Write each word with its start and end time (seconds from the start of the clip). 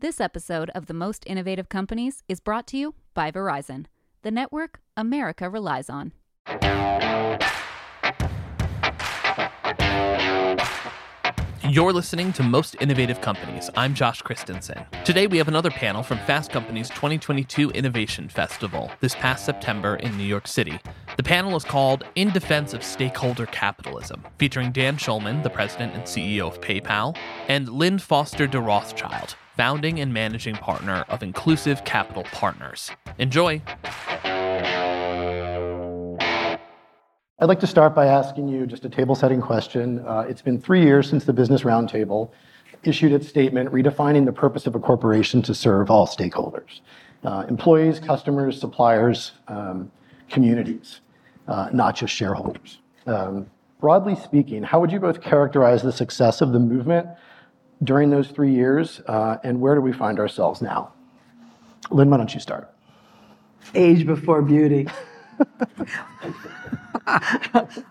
This 0.00 0.20
episode 0.20 0.70
of 0.76 0.86
The 0.86 0.94
Most 0.94 1.24
Innovative 1.26 1.68
Companies 1.68 2.22
is 2.28 2.38
brought 2.38 2.68
to 2.68 2.76
you 2.76 2.94
by 3.14 3.32
Verizon, 3.32 3.86
the 4.22 4.30
network 4.30 4.78
America 4.96 5.50
relies 5.50 5.90
on. 5.90 6.12
You're 11.70 11.92
listening 11.92 12.32
to 12.32 12.42
Most 12.42 12.76
Innovative 12.80 13.20
Companies. 13.20 13.68
I'm 13.76 13.92
Josh 13.92 14.22
Christensen. 14.22 14.86
Today 15.04 15.26
we 15.26 15.36
have 15.36 15.48
another 15.48 15.70
panel 15.70 16.02
from 16.02 16.16
Fast 16.20 16.50
Company's 16.50 16.88
2022 16.88 17.68
Innovation 17.72 18.30
Festival 18.30 18.90
this 19.00 19.14
past 19.14 19.44
September 19.44 19.96
in 19.96 20.16
New 20.16 20.24
York 20.24 20.48
City. 20.48 20.80
The 21.18 21.22
panel 21.22 21.54
is 21.56 21.64
called 21.64 22.04
In 22.14 22.30
Defense 22.30 22.72
of 22.72 22.82
Stakeholder 22.82 23.44
Capitalism, 23.44 24.24
featuring 24.38 24.72
Dan 24.72 24.96
Schulman, 24.96 25.42
the 25.42 25.50
president 25.50 25.92
and 25.92 26.04
CEO 26.04 26.46
of 26.46 26.58
PayPal, 26.62 27.14
and 27.48 27.68
Lynn 27.68 27.98
Forester 27.98 28.46
de 28.46 28.58
Rothschild, 28.58 29.36
founding 29.54 30.00
and 30.00 30.10
managing 30.10 30.54
partner 30.54 31.04
of 31.10 31.22
Inclusive 31.22 31.84
Capital 31.84 32.22
Partners. 32.32 32.90
Enjoy! 33.18 33.60
I'd 37.40 37.46
like 37.48 37.60
to 37.60 37.68
start 37.68 37.94
by 37.94 38.06
asking 38.06 38.48
you 38.48 38.66
just 38.66 38.84
a 38.84 38.88
table 38.88 39.14
setting 39.14 39.40
question. 39.40 40.00
Uh, 40.00 40.26
it's 40.28 40.42
been 40.42 40.60
three 40.60 40.82
years 40.82 41.08
since 41.08 41.24
the 41.24 41.32
Business 41.32 41.62
Roundtable 41.62 42.32
issued 42.82 43.12
its 43.12 43.28
statement 43.28 43.70
redefining 43.70 44.24
the 44.24 44.32
purpose 44.32 44.66
of 44.66 44.74
a 44.74 44.80
corporation 44.80 45.40
to 45.42 45.54
serve 45.54 45.88
all 45.88 46.04
stakeholders 46.04 46.80
uh, 47.22 47.44
employees, 47.48 48.00
customers, 48.00 48.60
suppliers, 48.60 49.34
um, 49.46 49.88
communities, 50.28 51.00
uh, 51.46 51.68
not 51.72 51.94
just 51.94 52.12
shareholders. 52.12 52.78
Um, 53.06 53.46
broadly 53.78 54.16
speaking, 54.16 54.64
how 54.64 54.80
would 54.80 54.90
you 54.90 54.98
both 54.98 55.20
characterize 55.20 55.82
the 55.82 55.92
success 55.92 56.40
of 56.40 56.50
the 56.50 56.58
movement 56.58 57.06
during 57.84 58.10
those 58.10 58.28
three 58.32 58.52
years, 58.52 59.00
and 59.06 59.60
where 59.60 59.76
do 59.76 59.80
we 59.80 59.92
find 59.92 60.18
ourselves 60.18 60.60
now? 60.60 60.92
Lynn, 61.92 62.10
why 62.10 62.16
don't 62.16 62.34
you 62.34 62.40
start? 62.40 62.74
Age 63.76 64.06
before 64.06 64.42
beauty. 64.42 64.88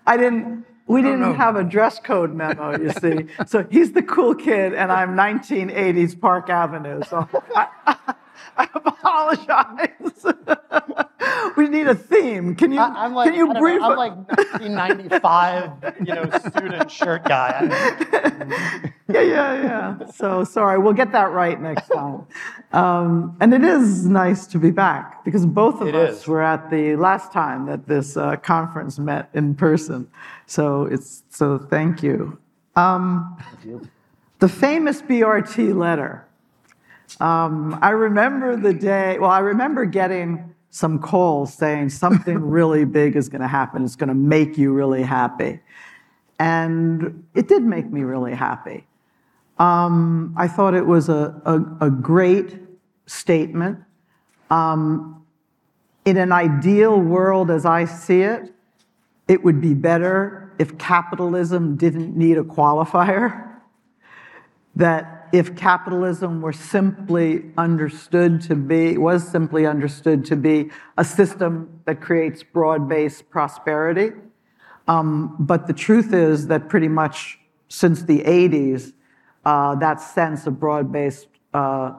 I 0.05 0.17
didn't. 0.17 0.65
We 0.87 1.01
didn't 1.01 1.35
have 1.35 1.57
a 1.57 1.65
dress 1.65 1.99
code 1.99 2.33
memo, 2.33 2.79
you 2.79 2.91
see. 2.91 3.27
So 3.45 3.67
he's 3.69 3.91
the 3.91 4.01
cool 4.01 4.33
kid, 4.33 4.73
and 4.73 4.89
I'm 4.89 5.17
1980s 5.17 6.17
Park 6.19 6.49
Avenue. 6.49 7.01
So 7.09 7.27
I, 7.53 7.67
I, 7.85 8.13
I 8.57 8.69
apologize. 8.73 10.25
we 11.57 11.67
need 11.67 11.87
a 11.87 11.95
theme. 11.95 12.55
Can 12.55 12.71
you? 12.71 12.79
I, 12.79 13.05
am 13.05 13.13
like, 13.13 13.29
can 13.29 13.35
you 13.37 13.53
brief? 13.55 13.81
Know, 13.81 13.91
I'm 13.91 13.97
like 13.97 14.15
1995, 14.15 15.95
you 16.05 16.15
know, 16.15 16.29
student 16.39 16.91
shirt 16.91 17.25
guy. 17.25 17.67
yeah, 19.09 19.21
yeah, 19.21 19.63
yeah. 19.63 20.07
So 20.11 20.43
sorry. 20.43 20.77
We'll 20.79 20.93
get 20.93 21.11
that 21.11 21.31
right 21.31 21.59
next 21.59 21.87
time. 21.89 22.27
Um, 22.71 23.35
and 23.41 23.53
it 23.53 23.63
is 23.63 24.05
nice 24.05 24.45
to 24.47 24.59
be 24.59 24.71
back 24.71 25.25
because 25.25 25.45
both 25.45 25.81
of 25.81 25.87
it 25.87 25.95
us 25.95 26.21
is. 26.21 26.27
were 26.27 26.41
at 26.41 26.69
the 26.69 26.95
last 26.95 27.33
time 27.33 27.65
that 27.65 27.87
this 27.87 28.15
uh, 28.15 28.35
conference 28.37 28.99
met 28.99 29.29
in 29.33 29.55
person. 29.55 30.07
So 30.45 30.83
it's 30.83 31.23
so 31.29 31.57
thank 31.57 32.03
you. 32.03 32.37
Um, 32.75 33.35
thank 33.51 33.65
you. 33.65 33.89
The 34.39 34.47
famous 34.47 35.01
BRT 35.01 35.75
letter. 35.75 36.27
Um, 37.19 37.79
I 37.81 37.89
remember 37.89 38.55
the 38.55 38.73
day. 38.73 39.17
Well, 39.17 39.31
I 39.31 39.39
remember 39.39 39.85
getting 39.85 40.53
some 40.77 40.99
calls 40.99 41.51
saying 41.55 41.89
something 41.89 42.37
really 42.39 42.85
big 42.85 43.15
is 43.15 43.29
going 43.29 43.41
to 43.41 43.47
happen. 43.47 43.83
It's 43.83 43.95
going 43.95 44.09
to 44.09 44.13
make 44.13 44.59
you 44.59 44.71
really 44.71 45.01
happy. 45.01 45.59
And 46.37 47.25
it 47.33 47.47
did 47.47 47.63
make 47.63 47.91
me 47.91 48.01
really 48.01 48.35
happy. 48.35 48.85
Um, 49.57 50.35
I 50.37 50.47
thought 50.47 50.75
it 50.75 50.85
was 50.85 51.09
a, 51.09 51.41
a, 51.45 51.87
a 51.87 51.89
great 51.89 52.59
statement. 53.07 53.79
Um, 54.51 55.25
in 56.05 56.15
an 56.17 56.31
ideal 56.31 56.99
world 56.99 57.49
as 57.49 57.65
I 57.65 57.85
see 57.85 58.21
it, 58.21 58.53
it 59.27 59.43
would 59.43 59.59
be 59.59 59.73
better 59.73 60.53
if 60.59 60.77
capitalism 60.77 61.75
didn't 61.75 62.15
need 62.15 62.37
a 62.37 62.43
qualifier. 62.43 63.43
That 64.75 65.16
if 65.31 65.55
capitalism 65.55 66.41
were 66.41 66.53
simply 66.53 67.45
understood 67.57 68.41
to 68.43 68.55
be, 68.55 68.97
was 68.97 69.27
simply 69.27 69.65
understood 69.65 70.25
to 70.25 70.35
be 70.35 70.69
a 70.97 71.03
system 71.03 71.81
that 71.85 72.01
creates 72.01 72.43
broad-based 72.43 73.29
prosperity. 73.29 74.11
Um, 74.87 75.35
but 75.39 75.67
the 75.67 75.73
truth 75.73 76.13
is 76.13 76.47
that 76.47 76.69
pretty 76.69 76.87
much 76.87 77.39
since 77.69 78.03
the 78.03 78.19
80s, 78.19 78.93
uh, 79.45 79.75
that 79.75 79.99
sense 80.01 80.47
of 80.47 80.59
broad-based 80.59 81.27
uh, 81.53 81.93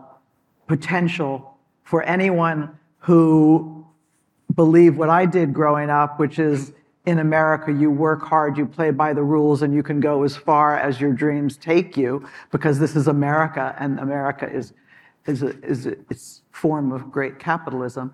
potential 0.67 1.57
for 1.85 2.03
anyone 2.03 2.79
who 3.01 3.87
believed 4.55 4.97
what 4.97 5.11
I 5.11 5.27
did 5.27 5.53
growing 5.53 5.91
up, 5.91 6.19
which 6.19 6.39
is 6.39 6.73
in 7.07 7.21
America, 7.21 7.73
you 7.73 7.91
work 7.91 8.23
hard, 8.23 8.59
you 8.59 8.67
play 8.67 8.91
by 8.91 9.13
the 9.13 9.23
rules, 9.23 9.63
and 9.63 9.73
you 9.73 9.83
can 9.83 10.01
go 10.01 10.25
as 10.25 10.37
far 10.37 10.79
as 10.79 11.01
your 11.01 11.13
dreams 11.13 11.57
take 11.57 11.97
you 11.97 12.29
because 12.51 12.79
this 12.79 12.97
is 12.97 13.09
America, 13.09 13.75
and 13.79 13.99
America 13.99 14.51
is, 14.51 14.75
is, 15.27 15.43
a, 15.43 15.59
is 15.65 15.87
a, 15.87 15.93
its 16.11 16.43
form 16.51 16.93
of 16.93 17.11
great 17.11 17.39
capitalism. 17.39 18.13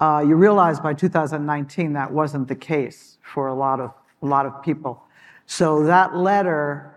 Uh, 0.00 0.22
you 0.26 0.34
realize 0.34 0.78
by 0.78 0.92
2019 0.92 1.94
that 1.94 2.12
wasn't 2.12 2.46
the 2.46 2.54
case 2.54 3.16
for 3.22 3.48
a 3.48 3.54
lot 3.54 3.80
of, 3.80 3.94
a 4.22 4.26
lot 4.26 4.44
of 4.44 4.62
people. 4.62 5.02
So 5.46 5.84
that 5.84 6.14
letter 6.14 6.94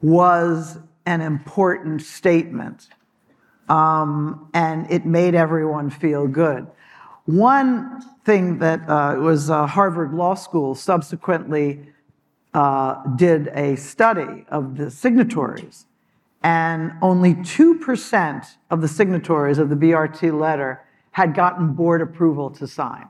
was 0.00 0.78
an 1.04 1.20
important 1.20 2.00
statement, 2.00 2.88
um, 3.68 4.48
and 4.54 4.90
it 4.90 5.04
made 5.04 5.34
everyone 5.34 5.90
feel 5.90 6.26
good. 6.26 6.66
One 7.26 8.00
thing 8.24 8.58
that 8.58 8.88
uh, 8.88 9.16
was 9.18 9.50
uh, 9.50 9.66
Harvard 9.66 10.12
Law 10.12 10.34
School 10.34 10.74
subsequently 10.74 11.86
uh, 12.54 13.04
did 13.16 13.48
a 13.48 13.76
study 13.76 14.44
of 14.48 14.76
the 14.76 14.90
signatories, 14.90 15.86
and 16.42 16.92
only 17.02 17.34
2% 17.34 18.46
of 18.70 18.80
the 18.80 18.88
signatories 18.88 19.58
of 19.58 19.68
the 19.68 19.76
BRT 19.76 20.38
letter 20.38 20.84
had 21.12 21.34
gotten 21.34 21.72
board 21.72 22.02
approval 22.02 22.50
to 22.50 22.66
sign. 22.66 23.08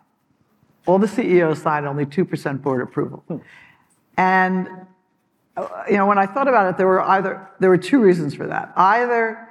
All 0.86 0.98
the 0.98 1.08
CEOs 1.08 1.62
signed, 1.62 1.86
only 1.86 2.06
2% 2.06 2.62
board 2.62 2.82
approval. 2.82 3.24
And 4.16 4.68
you 5.88 5.96
know, 5.96 6.06
when 6.06 6.18
I 6.18 6.26
thought 6.26 6.48
about 6.48 6.68
it, 6.68 6.76
there 6.76 6.86
were 6.86 7.02
either 7.02 7.48
there 7.58 7.70
were 7.70 7.78
two 7.78 8.00
reasons 8.00 8.34
for 8.34 8.46
that. 8.46 8.72
Either 8.76 9.48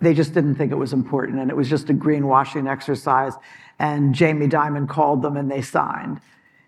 they 0.00 0.14
just 0.14 0.34
didn't 0.34 0.56
think 0.56 0.72
it 0.72 0.76
was 0.76 0.92
important 0.92 1.38
and 1.38 1.50
it 1.50 1.56
was 1.56 1.68
just 1.68 1.90
a 1.90 1.94
greenwashing 1.94 2.70
exercise 2.70 3.34
and 3.78 4.14
Jamie 4.14 4.48
Dimon 4.48 4.88
called 4.88 5.22
them 5.22 5.36
and 5.36 5.50
they 5.50 5.62
signed 5.62 6.20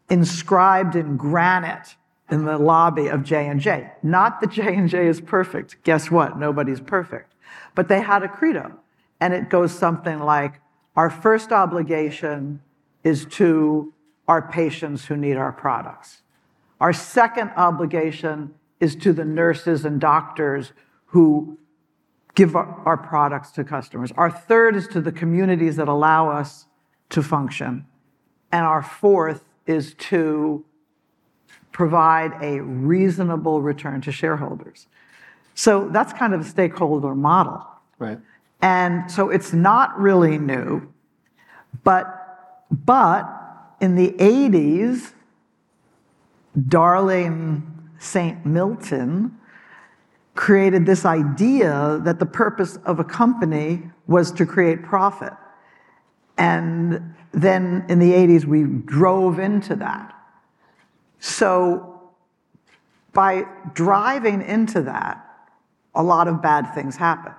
inscribed 0.09 0.97
in 0.97 1.17
granite 1.17 1.97
in 2.31 2.45
the 2.45 2.59
lobby 2.59 3.09
of 3.09 3.23
J&J. 3.23 3.91
Not 4.03 4.41
that 4.41 4.51
J&J 4.51 5.07
is 5.07 5.21
perfect. 5.21 5.83
Guess 5.85 6.11
what? 6.11 6.39
Nobody's 6.39 6.81
perfect. 6.81 7.35
But 7.75 7.89
they 7.89 8.01
had 8.01 8.23
a 8.23 8.29
credo. 8.29 8.79
And 9.21 9.33
it 9.35 9.49
goes 9.49 9.73
something 9.73 10.21
like, 10.21 10.61
our 10.97 11.11
first 11.11 11.53
obligation 11.53 12.61
is 13.03 13.27
to 13.27 13.93
our 14.29 14.43
patients 14.43 15.07
who 15.07 15.17
need 15.17 15.37
our 15.37 15.53
products. 15.53 16.23
Our 16.81 16.93
second 16.93 17.51
obligation 17.57 18.55
is 18.81 18.97
to 18.97 19.13
the 19.13 19.25
nurses 19.25 19.85
and 19.85 20.01
doctors 20.01 20.73
who 21.07 21.59
give 22.35 22.57
our, 22.57 22.67
our, 22.85 22.97
products 22.97 23.51
to 23.53 23.65
customers. 23.65 24.13
Our 24.17 24.31
third 24.31 24.77
is 24.77 24.89
to 24.89 25.01
the 25.01 25.13
communities 25.13 25.77
that 25.77 25.89
allow 25.89 26.31
us 26.31 26.67
to 27.11 27.23
function. 27.23 27.87
And 28.51 28.65
our 28.65 28.83
fourth 28.83 29.45
is 29.67 29.95
to 29.95 30.65
provide 31.73 32.33
a 32.41 32.61
reasonable 32.61 33.63
return 33.63 34.01
to 34.03 34.13
shareholders. 34.13 34.87
So 35.55 35.89
that's 35.89 36.13
kind 36.13 36.35
of 36.35 36.41
a 36.41 36.45
stakeholder 36.45 37.15
model. 37.15 37.65
Right. 37.99 38.19
And 38.63 39.11
so 39.11 39.31
it's 39.31 39.53
not 39.53 39.99
really 39.99 40.39
new, 40.39 40.93
but, 41.83 42.67
but 42.71 43.29
in 43.81 43.95
the 43.95 44.13
80s, 44.13 45.13
darling 46.69 47.91
St. 47.99 48.45
Milton 48.47 49.39
created 50.35 50.85
this 50.85 51.05
idea 51.05 52.01
that 52.03 52.19
the 52.19 52.27
purpose 52.27 52.77
of 52.85 52.99
a 52.99 53.05
company 53.05 53.83
was 54.07 54.33
to 54.33 54.45
create 54.45 54.83
profit. 54.83 55.33
And 56.37 57.15
then 57.33 57.85
in 57.89 57.99
the 57.99 58.13
80s, 58.13 58.45
we 58.45 58.65
drove 58.65 59.39
into 59.39 59.77
that. 59.77 60.13
So 61.21 62.13
by 63.13 63.45
driving 63.73 64.43
into 64.43 64.83
that, 64.83 65.21
a 65.95 66.03
lot 66.03 66.27
of 66.27 66.43
bad 66.43 66.75
things 66.75 66.97
happened. 66.97 67.35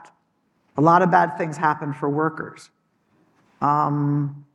A 0.77 0.81
lot 0.81 1.01
of 1.01 1.12
bad 1.12 1.38
things 1.38 1.57
happened 1.57 1.95
for 1.95 2.09
workers. 2.09 2.69
Um, 3.62 4.45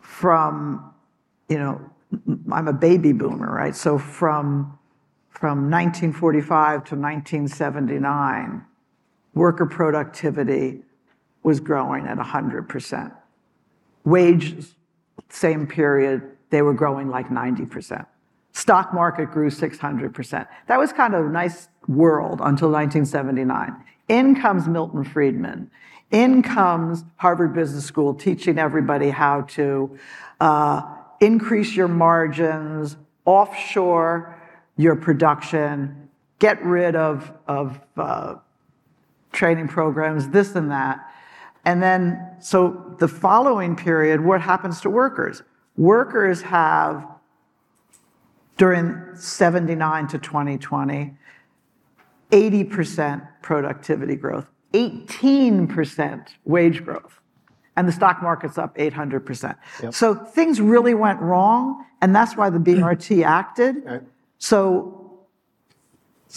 from, 0.00 0.94
you 1.48 1.58
know, 1.58 1.80
I'm 2.50 2.68
a 2.68 2.72
baby 2.72 3.12
boomer, 3.12 3.52
right? 3.52 3.76
So 3.76 3.98
from, 3.98 4.75
from 5.38 5.70
1945 5.70 6.84
to 6.84 6.94
1979, 6.94 8.64
worker 9.34 9.66
productivity 9.66 10.80
was 11.42 11.60
growing 11.60 12.06
at 12.06 12.16
100%. 12.16 13.12
Wages, 14.04 14.74
same 15.28 15.66
period, 15.66 16.22
they 16.48 16.62
were 16.62 16.72
growing 16.72 17.10
like 17.10 17.28
90%. 17.28 18.06
Stock 18.52 18.94
market 18.94 19.30
grew 19.30 19.50
600%. 19.50 20.48
That 20.68 20.78
was 20.78 20.94
kind 20.94 21.14
of 21.14 21.26
a 21.26 21.28
nice 21.28 21.68
world 21.86 22.40
until 22.42 22.70
1979. 22.70 23.76
In 24.08 24.40
comes 24.40 24.66
Milton 24.66 25.04
Friedman. 25.04 25.70
In 26.12 26.42
comes 26.42 27.04
Harvard 27.16 27.52
Business 27.52 27.84
School 27.84 28.14
teaching 28.14 28.58
everybody 28.58 29.10
how 29.10 29.42
to 29.42 29.98
uh, 30.40 30.80
increase 31.20 31.76
your 31.76 31.88
margins, 31.88 32.96
offshore 33.26 34.35
your 34.76 34.96
production, 34.96 36.08
get 36.38 36.62
rid 36.64 36.96
of, 36.96 37.32
of 37.46 37.80
uh, 37.96 38.34
training 39.32 39.68
programs, 39.68 40.28
this 40.28 40.54
and 40.54 40.70
that. 40.70 41.00
And 41.64 41.82
then, 41.82 42.36
so 42.40 42.94
the 42.98 43.08
following 43.08 43.74
period, 43.74 44.20
what 44.20 44.40
happens 44.40 44.80
to 44.82 44.90
workers? 44.90 45.42
Workers 45.76 46.42
have, 46.42 47.06
during 48.56 49.16
79 49.16 50.08
to 50.08 50.18
2020, 50.18 51.14
80% 52.30 53.28
productivity 53.42 54.16
growth, 54.16 54.46
18% 54.72 56.28
wage 56.44 56.84
growth, 56.84 57.20
and 57.76 57.86
the 57.86 57.92
stock 57.92 58.22
market's 58.22 58.58
up 58.58 58.76
800%. 58.76 59.56
Yep. 59.82 59.94
So 59.94 60.14
things 60.14 60.60
really 60.60 60.94
went 60.94 61.20
wrong, 61.20 61.84
and 62.00 62.14
that's 62.14 62.36
why 62.36 62.50
the 62.50 62.58
BRT 62.58 63.24
acted. 63.24 63.76
Right. 63.84 64.02
So 64.38 64.96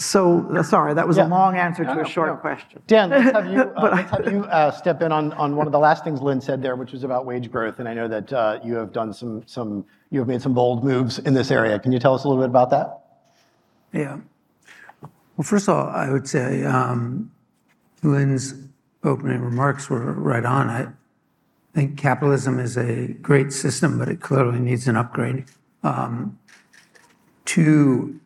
so 0.00 0.62
sorry, 0.62 0.94
that 0.94 1.06
was 1.06 1.18
yeah. 1.18 1.26
a 1.26 1.28
long 1.28 1.56
answer 1.56 1.84
to 1.84 2.00
a 2.00 2.06
short 2.06 2.28
no. 2.30 2.36
question. 2.36 2.80
Dan, 2.86 3.10
let's 3.10 3.32
have 3.32 3.46
you, 3.52 3.60
uh, 3.60 3.90
let's 3.94 4.10
have 4.10 4.32
you 4.32 4.44
uh, 4.44 4.70
step 4.70 5.02
in 5.02 5.12
on, 5.12 5.34
on 5.34 5.56
one 5.56 5.66
of 5.66 5.72
the 5.72 5.78
last 5.78 6.04
things 6.04 6.22
Lynn 6.22 6.40
said 6.40 6.62
there, 6.62 6.74
which 6.74 6.92
was 6.92 7.04
about 7.04 7.26
wage 7.26 7.50
growth. 7.50 7.80
And 7.80 7.88
I 7.88 7.92
know 7.92 8.08
that 8.08 8.32
uh, 8.32 8.60
you 8.64 8.76
have 8.76 8.94
done 8.94 9.12
some, 9.12 9.42
some, 9.46 9.84
you 10.08 10.18
have 10.18 10.26
made 10.26 10.40
some 10.40 10.54
bold 10.54 10.84
moves 10.84 11.18
in 11.18 11.34
this 11.34 11.50
area. 11.50 11.78
Can 11.78 11.92
you 11.92 11.98
tell 11.98 12.14
us 12.14 12.24
a 12.24 12.28
little 12.28 12.42
bit 12.42 12.48
about 12.48 12.70
that? 12.70 13.04
Yeah. 13.92 14.20
Well, 15.36 15.44
first 15.44 15.68
of 15.68 15.76
all, 15.76 15.88
I 15.88 16.10
would 16.10 16.26
say 16.26 16.64
um, 16.64 17.30
Lynn's 18.02 18.54
opening 19.04 19.42
remarks 19.42 19.90
were 19.90 20.12
right 20.12 20.46
on. 20.46 20.70
It. 20.70 20.88
I 20.88 20.92
think 21.74 21.98
capitalism 21.98 22.58
is 22.58 22.78
a 22.78 23.08
great 23.20 23.52
system, 23.52 23.98
but 23.98 24.08
it 24.08 24.22
clearly 24.22 24.60
needs 24.60 24.88
an 24.88 24.96
upgrade. 24.96 25.44
Um, 25.82 26.38
two 27.50 28.20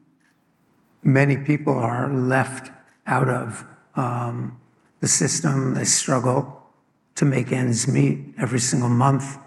many 1.02 1.34
people 1.34 1.72
are 1.72 2.12
left 2.12 2.70
out 3.06 3.28
of 3.28 3.64
um, 3.96 4.60
the 5.00 5.08
system. 5.08 5.72
They 5.72 5.84
struggle 5.84 6.62
to 7.14 7.24
make 7.24 7.50
ends 7.50 7.88
meet 7.88 8.18
every 8.38 8.58
single 8.60 8.90
month. 8.90 9.38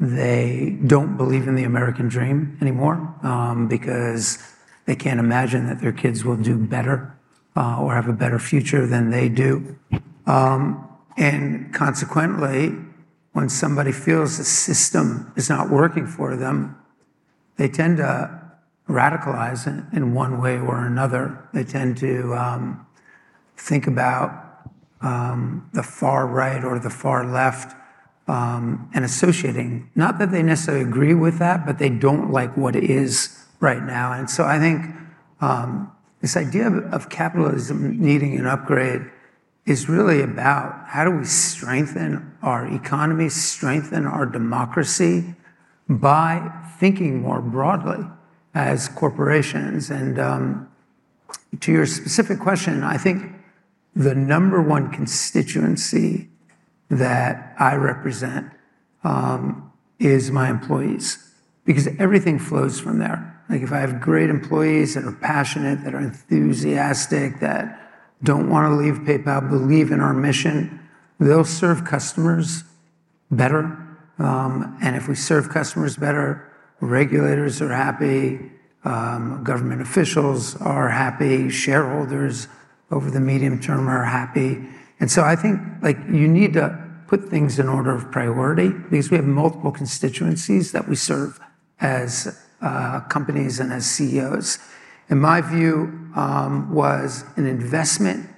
They 0.00 0.76
don't 0.84 1.16
believe 1.16 1.46
in 1.46 1.54
the 1.54 1.62
American 1.62 2.08
dream 2.08 2.58
anymore 2.60 3.14
um, 3.22 3.68
because 3.68 4.42
they 4.86 4.96
can't 4.96 5.20
imagine 5.20 5.66
that 5.68 5.80
their 5.80 5.92
kids 5.92 6.24
will 6.24 6.36
do 6.36 6.58
better 6.58 7.16
uh, 7.56 7.80
or 7.80 7.94
have 7.94 8.08
a 8.08 8.12
better 8.12 8.40
future 8.40 8.88
than 8.88 9.10
they 9.10 9.28
do. 9.28 9.78
Um, 10.26 10.88
and 11.16 11.72
consequently, 11.72 12.74
when 13.34 13.48
somebody 13.48 13.92
feels 13.92 14.38
the 14.38 14.44
system 14.44 15.32
is 15.36 15.48
not 15.48 15.70
working 15.70 16.08
for 16.08 16.34
them, 16.34 16.76
they 17.56 17.68
tend 17.68 17.98
to 17.98 18.45
radicalize 18.88 19.66
in, 19.92 20.14
one 20.14 20.40
way 20.40 20.58
or 20.58 20.86
another. 20.86 21.48
They 21.52 21.64
tend 21.64 21.96
to 21.98 22.34
um, 22.34 22.86
think 23.56 23.86
about 23.86 24.70
um, 25.00 25.68
the 25.72 25.82
far 25.82 26.26
right 26.26 26.64
or 26.64 26.78
the 26.78 26.90
far 26.90 27.26
left 27.26 27.76
um, 28.28 28.90
and 28.94 29.04
associating. 29.04 29.90
Not 29.94 30.18
that 30.18 30.30
they 30.30 30.42
necessarily 30.42 30.84
agree 30.84 31.14
with 31.14 31.38
that, 31.38 31.66
but 31.66 31.78
they 31.78 31.88
don't 31.88 32.30
like 32.30 32.56
what 32.56 32.76
is 32.76 33.44
right 33.60 33.82
now. 33.82 34.12
And 34.12 34.30
so 34.30 34.44
I 34.44 34.58
think 34.58 34.84
um, 35.40 35.92
this 36.20 36.36
idea 36.36 36.66
of, 36.68 36.92
of 36.92 37.08
capitalism 37.08 38.00
needing 38.00 38.38
an 38.38 38.46
upgrade 38.46 39.02
is 39.64 39.88
really 39.88 40.22
about 40.22 40.86
how 40.86 41.04
do 41.04 41.10
we 41.10 41.24
strengthen 41.24 42.36
our 42.42 42.66
economy, 42.72 43.28
strengthen 43.28 44.06
our 44.06 44.24
democracy 44.24 45.34
by 45.88 46.52
thinking 46.78 47.20
more 47.20 47.40
broadly 47.40 48.04
as 48.56 48.88
corporations. 48.88 49.90
And 49.90 50.18
um, 50.18 50.68
to 51.60 51.70
your 51.70 51.84
specific 51.84 52.40
question, 52.40 52.82
I 52.82 52.96
think 52.96 53.34
the 53.94 54.14
number 54.14 54.62
one 54.62 54.90
constituency 54.90 56.30
that 56.88 57.54
I 57.58 57.74
represent 57.74 58.50
um, 59.04 59.70
is 59.98 60.30
my 60.30 60.48
employees, 60.48 61.34
because 61.66 61.86
everything 61.98 62.38
flows 62.38 62.80
from 62.80 62.98
there. 62.98 63.20
Like 63.50 63.60
if 63.60 63.72
I 63.72 63.80
have 63.80 64.00
great 64.00 64.30
employees 64.30 64.94
that 64.94 65.04
are 65.04 65.12
passionate, 65.12 65.84
that 65.84 65.94
are 65.94 66.00
enthusiastic, 66.00 67.40
that 67.40 67.92
don't 68.22 68.48
want 68.48 68.70
to 68.70 68.74
leave 68.74 69.00
PayPal, 69.00 69.50
believe 69.50 69.92
in 69.92 70.00
our 70.00 70.14
mission, 70.14 70.80
they'll 71.20 71.44
serve 71.44 71.84
customers 71.84 72.64
better. 73.30 73.64
Um, 74.18 74.78
and 74.80 74.96
if 74.96 75.08
we 75.08 75.14
serve 75.14 75.50
customers 75.50 75.96
better, 75.98 76.50
regulators 76.80 77.60
are 77.62 77.72
happy, 77.72 78.38
um, 78.84 79.42
government 79.42 79.82
officials 79.82 80.56
are 80.60 80.88
happy, 80.88 81.50
shareholders 81.50 82.48
over 82.90 83.10
the 83.10 83.20
medium 83.20 83.60
term 83.60 83.88
are 83.88 84.04
happy. 84.04 84.64
And 85.00 85.10
so 85.10 85.22
I 85.22 85.36
think 85.36 85.60
like 85.82 85.98
you 86.08 86.28
need 86.28 86.54
to 86.54 86.82
put 87.08 87.28
things 87.28 87.58
in 87.58 87.68
order 87.68 87.94
of 87.94 88.10
priority 88.10 88.68
because 88.68 89.10
we 89.10 89.16
have 89.16 89.26
multiple 89.26 89.72
constituencies 89.72 90.72
that 90.72 90.88
we 90.88 90.96
serve 90.96 91.40
as 91.80 92.40
uh, 92.60 93.00
companies 93.00 93.60
and 93.60 93.72
as 93.72 93.86
CEOs. 93.86 94.58
My 95.08 95.40
view 95.40 96.10
um, 96.16 96.72
was 96.72 97.24
an 97.36 97.46
investment 97.46 98.28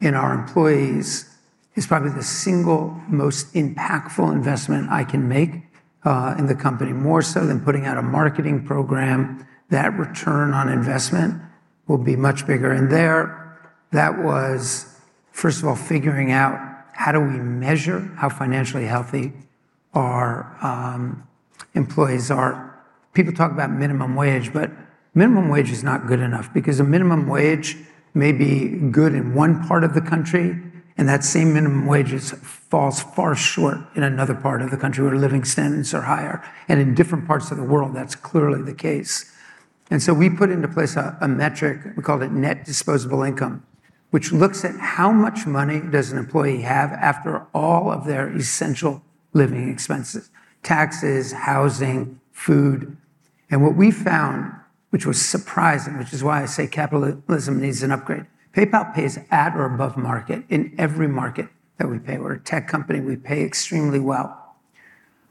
in 0.00 0.14
our 0.14 0.34
employees 0.34 1.30
is 1.74 1.86
probably 1.86 2.10
the 2.10 2.22
single 2.22 3.00
most 3.08 3.52
impactful 3.54 4.32
investment 4.32 4.90
I 4.90 5.04
can 5.04 5.28
make 5.28 5.63
in 6.04 6.46
the 6.46 6.54
company, 6.54 6.92
more 6.92 7.22
so 7.22 7.46
than 7.46 7.60
putting 7.60 7.86
out 7.86 7.96
a 7.96 8.02
marketing 8.02 8.64
program. 8.64 9.46
That 9.70 9.98
return 9.98 10.52
on 10.52 10.68
investment 10.68 11.40
will 11.86 11.98
be 11.98 12.16
much 12.16 12.46
bigger. 12.46 12.72
And 12.72 12.90
there, 12.90 13.58
that 13.92 14.22
was, 14.22 15.00
first 15.32 15.62
of 15.62 15.68
all, 15.68 15.76
figuring 15.76 16.30
out 16.30 16.58
how 16.92 17.12
do 17.12 17.20
we 17.20 17.38
measure 17.38 18.00
how 18.16 18.28
financially 18.28 18.86
healthy 18.86 19.32
our 19.94 20.56
um, 20.62 21.26
employees 21.74 22.30
are. 22.30 22.82
People 23.14 23.32
talk 23.32 23.50
about 23.50 23.70
minimum 23.70 24.14
wage, 24.14 24.52
but 24.52 24.70
minimum 25.14 25.48
wage 25.48 25.70
is 25.70 25.82
not 25.82 26.06
good 26.06 26.20
enough 26.20 26.52
because 26.52 26.80
a 26.80 26.84
minimum 26.84 27.28
wage 27.28 27.76
may 28.12 28.32
be 28.32 28.68
good 28.90 29.14
in 29.14 29.34
one 29.34 29.66
part 29.66 29.84
of 29.84 29.94
the 29.94 30.00
country 30.00 30.56
and 30.96 31.08
that 31.08 31.24
same 31.24 31.52
minimum 31.52 31.86
wage 31.86 32.12
falls 32.22 33.02
far 33.02 33.34
short 33.34 33.78
in 33.96 34.04
another 34.04 34.34
part 34.34 34.62
of 34.62 34.70
the 34.70 34.76
country 34.76 35.04
where 35.04 35.16
living 35.16 35.44
standards 35.44 35.92
are 35.92 36.02
higher. 36.02 36.44
And 36.68 36.80
in 36.80 36.94
different 36.94 37.26
parts 37.26 37.50
of 37.50 37.56
the 37.56 37.64
world, 37.64 37.94
that's 37.94 38.14
clearly 38.14 38.62
the 38.62 38.74
case. 38.74 39.32
And 39.90 40.02
so 40.02 40.14
we 40.14 40.30
put 40.30 40.50
into 40.50 40.68
place 40.68 40.96
a, 40.96 41.16
a 41.20 41.28
metric, 41.28 41.80
we 41.96 42.02
called 42.02 42.22
it 42.22 42.30
net 42.30 42.64
disposable 42.64 43.22
income, 43.22 43.66
which 44.10 44.32
looks 44.32 44.64
at 44.64 44.76
how 44.76 45.10
much 45.10 45.46
money 45.46 45.80
does 45.80 46.12
an 46.12 46.18
employee 46.18 46.62
have 46.62 46.92
after 46.92 47.46
all 47.52 47.90
of 47.90 48.06
their 48.06 48.28
essential 48.28 49.02
living 49.32 49.68
expenses, 49.68 50.30
taxes, 50.62 51.32
housing, 51.32 52.20
food. 52.30 52.96
And 53.50 53.64
what 53.64 53.74
we 53.74 53.90
found, 53.90 54.52
which 54.90 55.06
was 55.06 55.20
surprising, 55.20 55.98
which 55.98 56.12
is 56.12 56.22
why 56.22 56.42
I 56.42 56.46
say 56.46 56.68
capitalism 56.68 57.60
needs 57.60 57.82
an 57.82 57.90
upgrade, 57.90 58.26
PayPal 58.54 58.94
pays 58.94 59.18
at 59.30 59.56
or 59.56 59.64
above 59.64 59.96
market 59.96 60.44
in 60.48 60.74
every 60.78 61.08
market 61.08 61.48
that 61.78 61.88
we 61.88 61.98
pay. 61.98 62.18
We're 62.18 62.34
a 62.34 62.40
tech 62.40 62.68
company, 62.68 63.00
we 63.00 63.16
pay 63.16 63.42
extremely 63.42 63.98
well. 63.98 64.56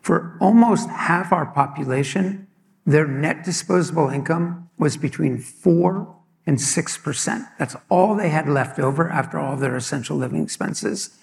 For 0.01 0.37
almost 0.41 0.89
half 0.89 1.31
our 1.31 1.45
population, 1.45 2.47
their 2.85 3.07
net 3.07 3.45
disposable 3.45 4.09
income 4.09 4.69
was 4.77 4.97
between 4.97 5.37
4 5.37 6.13
and 6.45 6.57
6%. 6.57 7.47
That's 7.57 7.75
all 7.89 8.15
they 8.15 8.29
had 8.29 8.49
left 8.49 8.77
over 8.77 9.09
after 9.09 9.39
all 9.39 9.55
their 9.55 9.77
essential 9.77 10.17
living 10.17 10.43
expenses. 10.43 11.17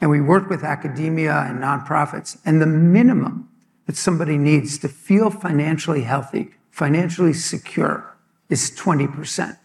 And 0.00 0.10
we 0.10 0.20
work 0.20 0.48
with 0.48 0.62
academia 0.62 1.34
and 1.48 1.58
nonprofits. 1.58 2.38
And 2.44 2.62
the 2.62 2.66
minimum 2.66 3.48
that 3.86 3.96
somebody 3.96 4.38
needs 4.38 4.78
to 4.78 4.88
feel 4.88 5.30
financially 5.30 6.02
healthy, 6.02 6.50
financially 6.70 7.32
secure, 7.32 8.16
is 8.48 8.70
20%. 8.70 9.58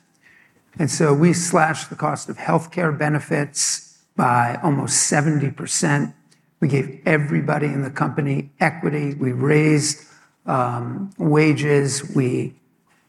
And 0.80 0.92
so 0.92 1.14
we 1.14 1.34
slashed 1.34 1.90
the 1.90 1.96
cost 1.96 2.30
of 2.30 2.38
healthcare 2.38 2.98
benefits 2.98 3.98
by 4.16 4.60
almost 4.64 5.12
70%. 5.12 6.14
We 6.60 6.68
gave 6.68 7.02
everybody 7.06 7.68
in 7.68 7.84
the 7.84 7.92
company 7.92 8.52
equity. 8.60 9.14
We 9.14 9.32
raised 9.32 10.06
wages. 11.18 12.16
We 12.16 12.56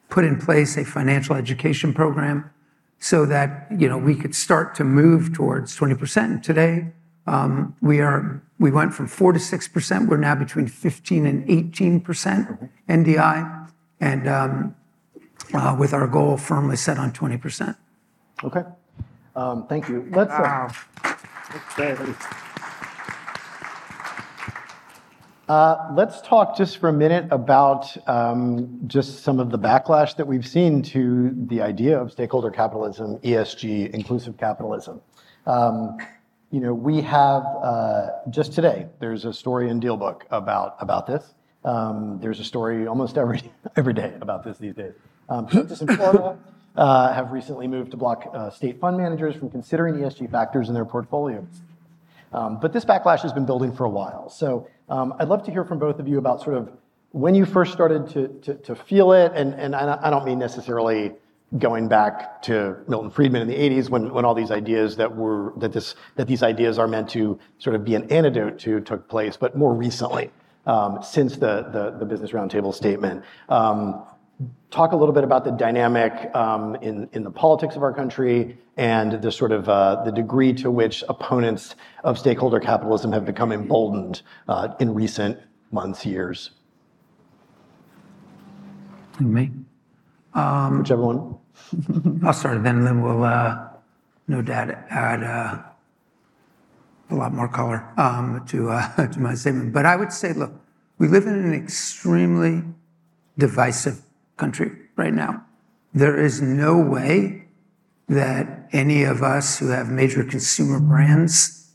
put 0.09 0.25
in 0.25 0.39
place 0.39 0.77
a 0.77 0.85
financial 0.85 1.37
education 1.37 1.93
program 1.93 2.51
so 2.99 3.27
that 3.27 3.69
you 3.77 3.89
know 3.89 3.99
we 3.99 4.15
could 4.15 4.35
start 4.35 4.75
to 4.77 4.85
move 4.85 5.33
towards 5.33 5.79
20%. 5.79 6.43
Today, 6.43 6.89
um, 7.27 7.77
we 7.81 8.01
are 8.01 8.43
we 8.59 8.73
went 8.73 8.93
from 8.93 9.07
4%-6%. 9.07 10.09
We're 10.09 10.17
now 10.17 10.35
between 10.35 10.67
15 10.67 11.27
and 11.27 11.47
18% 11.47 12.71
NDI, 12.89 13.71
and 14.01 14.29
Uh, 15.55 15.75
with 15.78 15.95
our 15.95 16.07
goal 16.07 16.37
firmly 16.37 16.76
set 16.76 16.99
on 16.99 17.12
20%. 17.12 17.76
Okay. 18.45 18.62
Um, 19.35 19.67
thank 19.67 19.88
you. 19.88 20.07
Let's 20.11 20.33
uh, 20.33 20.69
uh, 25.49 25.88
let's 25.95 26.21
talk 26.21 26.57
just 26.57 26.76
for 26.78 26.90
a 26.90 26.93
minute 26.93 27.26
about 27.31 27.97
um, 28.07 28.81
just 28.87 29.23
some 29.23 29.40
of 29.40 29.50
the 29.50 29.59
backlash 29.59 30.17
that 30.17 30.26
we've 30.26 30.47
seen 30.47 30.83
to 30.83 31.35
the 31.47 31.62
idea 31.62 31.99
of 31.99 32.12
stakeholder 32.12 32.50
capitalism, 32.50 33.19
ESG, 33.19 33.90
inclusive 33.90 34.37
capitalism. 34.37 35.00
Um 35.47 35.99
you 36.50 36.61
know, 36.61 36.73
we 36.73 37.02
have 37.02 37.45
just 38.31 38.55
today, 38.55 38.87
there's 39.00 39.26
a 39.26 39.35
story 39.35 39.69
in 39.69 39.81
DealBook 39.81 40.23
about 40.31 41.07
this. 41.07 41.35
Um, 41.64 42.19
there's 42.21 42.40
a 42.40 42.45
story 42.45 42.87
almost 42.87 43.19
every 43.76 43.95
day 43.95 44.14
about 44.21 44.45
this 44.45 44.57
these 44.59 44.75
days. 44.75 44.95
Um, 45.28 45.47
Plaintiffs 45.47 45.82
in 45.82 45.88
Florida 45.88 46.38
uh, 46.76 47.12
have 47.12 47.32
recently 47.32 47.66
moved 47.66 47.90
to 47.90 47.97
block 47.97 48.30
uh, 48.32 48.50
state 48.50 48.80
fund 48.80 48.97
managers 48.97 49.37
from 49.37 49.50
considering 49.50 49.97
ESG 49.97 50.30
factors 50.30 50.68
in 50.68 50.75
their 50.75 50.85
portfolios. 50.85 51.62
Um, 52.32 52.61
but 52.61 52.73
this 52.73 52.85
backlash 52.85 53.20
has 53.20 53.32
been 53.32 53.47
building 53.47 53.73
for 53.75 53.85
a 53.85 53.90
while. 53.90 54.28
So 54.28 54.68
um, 54.88 55.14
I'd 55.18 55.28
love 55.28 55.44
to 55.44 55.50
hear 55.50 55.64
from 55.64 55.78
both 55.78 55.99
of 55.99 56.08
you 56.08 56.18
about 56.18 56.42
sort 56.42 56.56
of 56.56 56.70
when 57.12 57.35
you 57.35 57.47
first 57.47 57.73
started 57.73 58.08
to 58.11 58.54
to 58.54 58.75
feel 58.75 59.12
it. 59.12 59.32
And 59.35 59.54
and 59.54 59.75
I 59.75 60.11
don't 60.11 60.26
mean 60.26 60.38
necessarily 60.38 61.12
going 61.56 61.88
back 61.88 62.42
to 62.42 62.76
Milton 62.87 63.11
Friedman 63.11 63.40
in 63.40 63.49
the 63.49 63.54
80s 63.54 63.88
when 63.88 64.12
when 64.12 64.26
all 64.26 64.35
these 64.35 64.50
ideas 64.50 64.97
that 64.97 65.16
were 65.16 65.54
that 65.56 65.73
this 65.73 65.94
that 66.16 66.26
these 66.26 66.42
ideas 66.42 66.78
are 66.78 66.87
meant 66.87 67.08
to 67.11 67.38
sort 67.58 67.75
of 67.75 67.85
be 67.85 67.94
an 67.94 68.11
antidote 68.12 68.58
to 68.61 68.80
took 68.80 69.08
place, 69.08 69.38
but 69.38 69.56
more 69.56 69.73
recently, 69.73 70.30
since 71.02 71.37
the 71.37 72.06
Business 72.06 72.32
Roundtable 72.32 72.75
statement. 72.75 73.25
Talk 74.71 74.92
a 74.92 74.97
little 74.97 75.14
bit 75.14 75.25
about 75.25 75.45
the 75.45 75.50
dynamic 75.50 76.35
um, 76.35 76.76
in 76.76 77.09
in 77.12 77.25
the 77.25 77.30
politics 77.30 77.75
of 77.75 77.83
our 77.83 77.92
country 77.92 78.57
and 78.76 79.21
the 79.21 79.33
sort 79.33 79.50
of 79.50 79.68
uh, 79.68 80.04
the 80.04 80.12
degree 80.12 80.52
to 80.54 80.71
which 80.71 81.02
opponents 81.09 81.75
of 82.04 82.18
stakeholder 82.18 82.61
capitalism 82.61 83.11
have 83.11 83.25
become 83.25 83.50
emboldened 83.50 84.23
uh, 84.47 84.68
in 84.78 84.95
recent 84.95 85.38
months, 85.73 86.07
years. 86.07 86.50
Me? 89.18 89.50
Um, 90.35 90.78
Whichever 90.78 91.02
one. 91.02 91.38
I'll 92.25 92.33
start, 92.33 92.62
then 92.62 92.85
Lynn 92.85 93.02
will 93.02 93.25
uh, 93.25 93.71
no 94.28 94.40
doubt 94.42 94.71
add 94.90 95.23
a 95.25 95.75
lot 97.14 97.33
more 97.33 97.49
color 97.49 97.92
um, 97.97 98.45
to 98.47 98.66
to 99.12 99.18
my 99.18 99.35
statement. 99.35 99.73
But 99.73 99.87
I 99.87 99.97
would 99.97 100.12
say, 100.12 100.33
look, 100.33 100.52
we 100.99 101.09
live 101.09 101.26
in 101.26 101.35
an 101.35 101.54
extremely 101.54 102.62
divisive 103.37 104.02
country 104.38 104.71
right 104.97 105.12
now. 105.12 105.45
There 105.92 106.16
is 106.16 106.40
no 106.40 106.78
way 106.78 107.45
that 108.09 108.68
any 108.73 109.04
of 109.04 109.23
us 109.23 109.59
who 109.59 109.68
have 109.68 109.90
major 109.90 110.25
consumer 110.25 110.80
brands 110.80 111.73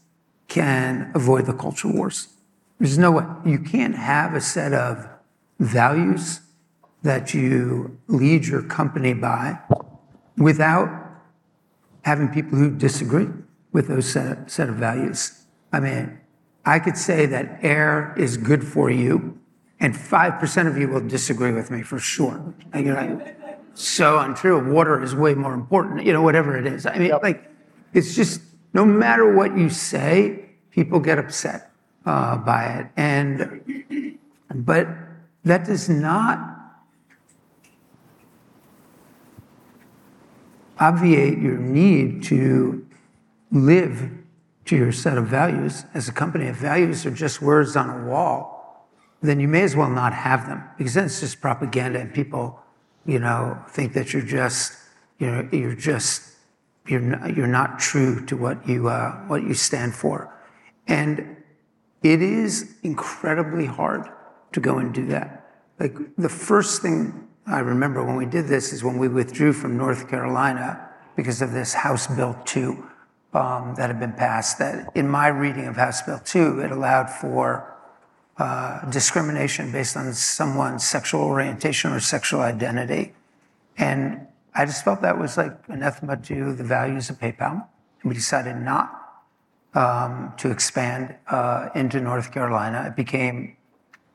can 0.47 1.11
avoid 1.13 1.45
the 1.45 1.53
culture 1.53 1.87
wars. 1.87 2.27
There's 2.79 2.97
no 2.97 3.11
way. 3.11 3.25
You 3.45 3.59
can't 3.59 3.95
have 3.95 4.33
a 4.33 4.41
set 4.41 4.73
of 4.73 5.07
values 5.59 6.41
that 7.03 7.33
you 7.33 7.99
lead 8.07 8.45
your 8.45 8.63
company 8.63 9.13
by 9.13 9.59
without 10.37 10.89
having 12.03 12.29
people 12.29 12.57
who 12.57 12.71
disagree 12.71 13.27
with 13.71 13.87
those 13.87 14.09
set 14.11 14.69
of 14.69 14.75
values. 14.75 15.45
I 15.71 15.79
mean, 15.79 16.19
I 16.65 16.79
could 16.79 16.97
say 16.97 17.25
that 17.25 17.59
air 17.61 18.13
is 18.17 18.37
good 18.37 18.63
for 18.63 18.89
you, 18.89 19.39
and 19.83 19.93
5% 19.93 20.67
of 20.67 20.77
you 20.77 20.87
will 20.87 21.05
disagree 21.05 21.51
with 21.51 21.69
me 21.69 21.81
for 21.81 21.99
sure. 21.99 22.53
So 23.73 24.17
untrue. 24.17 24.71
Water 24.71 25.03
is 25.03 25.13
way 25.13 25.33
more 25.33 25.53
important, 25.53 26.05
you 26.05 26.13
know, 26.13 26.21
whatever 26.21 26.57
it 26.57 26.65
is. 26.65 26.85
I 26.85 26.97
mean, 26.97 27.11
like 27.21 27.51
it's 27.93 28.15
just 28.15 28.41
no 28.73 28.85
matter 28.85 29.35
what 29.35 29.57
you 29.57 29.69
say, 29.69 30.45
people 30.71 31.01
get 31.01 31.19
upset 31.19 31.69
uh, 32.05 32.37
by 32.37 32.65
it. 32.65 32.87
And, 32.95 34.17
but 34.55 34.87
that 35.43 35.65
does 35.65 35.89
not 35.89 36.39
obviate 40.79 41.39
your 41.39 41.57
need 41.57 42.23
to 42.23 42.87
live 43.51 44.11
to 44.63 44.77
your 44.77 44.93
set 44.93 45.17
of 45.17 45.27
values 45.27 45.83
as 45.93 46.07
a 46.07 46.13
company. 46.13 46.45
If 46.45 46.55
values 46.55 47.05
are 47.05 47.11
just 47.11 47.41
words 47.41 47.75
on 47.75 47.89
a 47.89 48.07
wall, 48.07 48.62
then 49.29 49.39
you 49.39 49.47
may 49.47 49.63
as 49.63 49.75
well 49.75 49.89
not 49.89 50.13
have 50.13 50.47
them 50.47 50.63
because 50.77 50.93
then 50.93 51.05
it's 51.05 51.19
just 51.19 51.41
propaganda 51.41 51.99
and 51.99 52.13
people 52.13 52.63
you 53.05 53.19
know, 53.19 53.61
think 53.69 53.93
that 53.93 54.13
you're 54.13 54.21
just, 54.21 54.77
you 55.19 55.27
know, 55.27 55.47
you're 55.51 55.75
just, 55.75 56.31
you're 56.87 56.99
not 56.99 57.35
you're 57.35 57.47
not 57.47 57.79
true 57.79 58.25
to 58.25 58.35
what 58.35 58.67
you 58.67 58.89
uh, 58.89 59.13
what 59.27 59.43
you 59.43 59.53
stand 59.53 59.95
for. 59.95 60.33
And 60.87 61.37
it 62.01 62.21
is 62.21 62.75
incredibly 62.83 63.65
hard 63.65 64.09
to 64.51 64.59
go 64.59 64.77
and 64.77 64.93
do 64.93 65.05
that. 65.07 65.49
Like 65.79 65.95
the 66.17 66.29
first 66.29 66.81
thing 66.81 67.27
I 67.47 67.59
remember 67.59 68.03
when 68.03 68.17
we 68.17 68.25
did 68.25 68.47
this 68.47 68.73
is 68.73 68.83
when 68.83 68.97
we 68.97 69.07
withdrew 69.07 69.53
from 69.53 69.77
North 69.77 70.09
Carolina 70.09 70.89
because 71.15 71.41
of 71.41 71.53
this 71.53 71.73
House 71.73 72.07
Bill 72.07 72.37
2 72.45 72.89
that 73.33 73.87
had 73.87 73.99
been 73.99 74.13
passed. 74.13 74.59
That, 74.59 74.89
in 74.95 75.07
my 75.07 75.27
reading 75.27 75.65
of 75.67 75.75
House 75.75 76.01
Bill 76.01 76.19
2, 76.19 76.59
it 76.59 76.71
allowed 76.71 77.09
for 77.09 77.72
Uh, 78.39 78.89
discrimination 78.89 79.71
based 79.71 79.95
on 79.95 80.11
someone's 80.11 80.83
sexual 80.83 81.21
orientation 81.21 81.93
or 81.93 81.99
sexual 81.99 82.41
identity. 82.41 83.13
And 83.77 84.25
I 84.55 84.65
just 84.65 84.83
felt 84.83 85.03
that 85.03 85.19
was 85.19 85.37
like 85.37 85.55
anathema 85.67 86.17
to 86.17 86.53
the 86.53 86.63
values 86.63 87.11
of 87.11 87.19
PayPal. 87.19 87.67
And 88.01 88.09
we 88.09 88.15
decided 88.15 88.55
not 88.55 89.21
um, 89.75 90.33
to 90.37 90.49
expand 90.49 91.15
uh, 91.27 91.69
into 91.75 92.01
North 92.01 92.31
Carolina. 92.31 92.85
It 92.87 92.95
became 92.95 93.55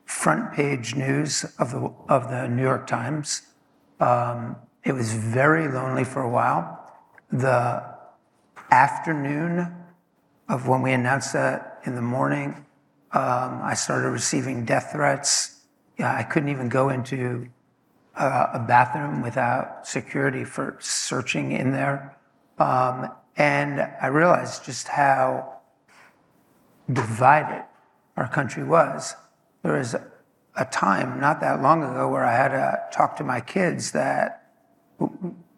front 0.05 0.53
page 0.53 0.95
news 0.95 1.45
of 1.57 1.71
the 1.71 2.47
New 2.49 2.63
York 2.63 2.87
Times. 2.87 3.43
Um, 4.01 4.57
it 4.83 4.91
was 4.91 5.13
very 5.13 5.69
lonely 5.69 6.03
for 6.03 6.21
a 6.23 6.29
while. 6.29 6.91
The 7.31 7.83
afternoon 8.69 9.73
of 10.49 10.67
when 10.67 10.81
we 10.81 10.91
announced 10.91 11.31
that 11.31 11.79
in 11.85 11.95
the 11.95 12.01
morning, 12.01 12.65
Um, 13.11 13.61
I 13.63 13.73
started 13.73 14.09
receiving 14.09 14.65
death 14.65 14.91
threats. 14.91 15.61
I 15.99 16.23
couldn't 16.23 16.49
even 16.49 16.69
go 16.69 16.89
into 16.89 17.49
uh, 18.15 18.47
a 18.53 18.59
bathroom 18.59 19.21
without 19.21 19.87
security 19.87 20.43
for 20.43 20.77
searching 20.79 21.51
in 21.51 21.71
there. 21.71 22.15
Um, 22.57 23.09
and 23.37 23.81
I 24.01 24.07
realized 24.07 24.65
just 24.65 24.89
how 24.89 25.59
divided 26.91 27.63
our 28.17 28.27
country 28.27 28.63
was. 28.63 29.15
There 29.63 29.73
was 29.73 29.95
a 30.55 30.65
time 30.65 31.19
not 31.19 31.39
that 31.41 31.61
long 31.61 31.83
ago 31.83 32.09
where 32.09 32.25
I 32.25 32.35
had 32.35 32.49
to 32.49 32.79
talk 32.91 33.15
to 33.17 33.23
my 33.23 33.39
kids 33.39 33.91
that 33.93 34.51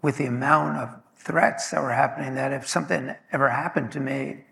with 0.02 0.18
the 0.18 0.26
amount 0.26 0.78
of 0.78 0.96
threats 1.16 1.72
that 1.72 1.82
were 1.82 1.92
happening, 1.92 2.36
that 2.36 2.54
if 2.54 2.68
something 2.68 3.16
ever 3.32 3.50
happened 3.50 3.92
to 3.94 4.00
me, 4.00 4.44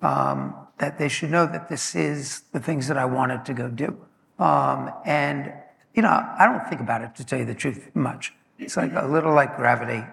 um, 0.00 0.54
that 0.82 0.98
they 0.98 1.08
should 1.08 1.30
know 1.30 1.46
that 1.46 1.68
this 1.68 1.94
is 1.94 2.40
the 2.50 2.58
things 2.58 2.88
that 2.88 2.98
I 2.98 3.04
wanted 3.04 3.44
to 3.44 3.54
go 3.54 3.68
do. 3.68 3.96
Um, 4.40 4.90
and 5.06 5.52
you 5.94 6.02
know, 6.02 6.08
I 6.08 6.44
don't 6.46 6.68
think 6.68 6.80
about 6.80 7.02
it, 7.02 7.14
to 7.16 7.24
tell 7.24 7.38
you 7.38 7.44
the 7.44 7.54
truth, 7.54 7.94
much. 7.94 8.34
It's 8.58 8.76
like 8.76 8.92
a 8.96 9.06
little 9.06 9.32
like 9.32 9.56
gravity. 9.56 10.04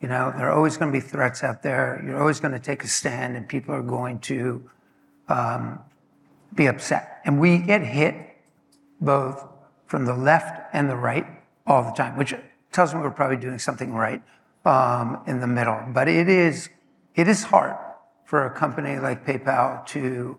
You 0.00 0.08
know, 0.08 0.32
there 0.36 0.48
are 0.48 0.52
always 0.52 0.76
going 0.76 0.92
to 0.92 0.98
be 0.98 1.04
threats 1.04 1.44
out 1.44 1.62
there. 1.62 2.02
You're 2.04 2.18
always 2.18 2.40
going 2.40 2.54
to 2.54 2.58
take 2.58 2.82
a 2.82 2.88
stand, 2.88 3.36
and 3.36 3.48
people 3.48 3.72
are 3.72 3.82
going 3.82 4.18
to 4.32 4.68
um, 5.28 5.78
be 6.52 6.66
upset. 6.66 7.20
And 7.24 7.38
we 7.38 7.58
get 7.58 7.82
hit 7.82 8.16
both 9.00 9.46
from 9.86 10.06
the 10.06 10.14
left 10.14 10.74
and 10.74 10.90
the 10.90 10.96
right 10.96 11.26
all 11.68 11.84
the 11.84 11.92
time, 11.92 12.16
which 12.16 12.34
tells 12.72 12.92
me 12.92 13.00
we're 13.00 13.10
probably 13.10 13.36
doing 13.36 13.60
something 13.60 13.92
right 13.92 14.22
um, 14.64 15.20
in 15.28 15.38
the 15.38 15.46
middle. 15.46 15.78
But 15.92 16.08
it 16.08 16.28
is 16.28 16.68
hard 17.44 17.76
for 18.26 18.44
a 18.44 18.50
company 18.50 18.98
like 18.98 19.24
PayPal 19.24 19.86
to 19.86 20.36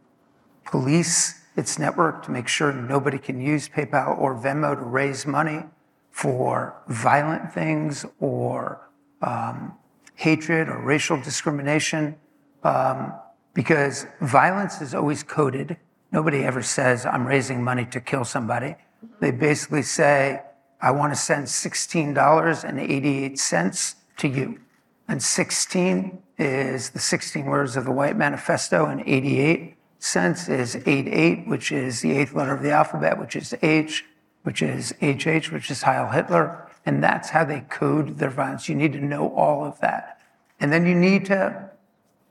police 0.65 1.41
its 1.55 1.79
network 1.79 2.23
to 2.25 2.31
make 2.31 2.47
sure 2.47 2.71
nobody 2.71 3.17
can 3.17 3.41
use 3.41 3.67
PayPal 3.67 4.15
or 4.19 4.35
Venmo 4.35 4.75
to 4.75 4.83
raise 4.83 5.25
money 5.25 5.63
for 6.11 6.75
violent 6.87 7.51
things 7.51 8.05
or 8.19 8.87
um, 9.21 9.73
hatred 10.13 10.69
or 10.69 10.79
racial 10.79 11.19
discrimination. 11.19 12.15
Um, 12.63 13.13
because 13.53 14.05
violence 14.21 14.81
is 14.81 14.93
always 14.93 15.23
coded. 15.23 15.77
Nobody 16.11 16.43
ever 16.43 16.61
says, 16.61 17.07
I'm 17.07 17.25
raising 17.25 17.63
money 17.63 17.87
to 17.87 17.99
kill 17.99 18.23
somebody. 18.23 18.75
They 19.19 19.31
basically 19.31 19.81
say, 19.81 20.43
I 20.79 20.91
want 20.91 21.11
to 21.11 21.19
send 21.19 21.47
$16.88 21.47 23.95
to 24.17 24.27
you. 24.27 24.59
And 25.07 25.23
16 25.23 26.21
is 26.37 26.91
the 26.91 26.99
16 26.99 27.45
words 27.45 27.75
of 27.75 27.85
the 27.85 27.91
White 27.91 28.17
Manifesto, 28.17 28.85
and 28.85 29.01
88 29.05 29.75
cents 29.99 30.47
is 30.47 30.75
88, 30.75 31.47
which 31.47 31.71
is 31.71 32.01
the 32.01 32.11
eighth 32.11 32.33
letter 32.33 32.53
of 32.53 32.61
the 32.61 32.71
alphabet, 32.71 33.19
which 33.19 33.35
is 33.35 33.55
H, 33.61 34.05
which 34.43 34.61
is 34.61 34.93
HH, 35.01 35.51
which 35.51 35.71
is 35.71 35.81
Heil 35.81 36.07
Hitler. 36.07 36.69
And 36.85 37.03
that's 37.03 37.31
how 37.31 37.43
they 37.43 37.61
code 37.61 38.17
their 38.17 38.29
violence. 38.29 38.69
You 38.69 38.75
need 38.75 38.93
to 38.93 39.01
know 39.01 39.33
all 39.33 39.65
of 39.65 39.79
that. 39.81 40.21
And 40.59 40.71
then 40.71 40.85
you 40.85 40.95
need 40.95 41.25
to 41.25 41.69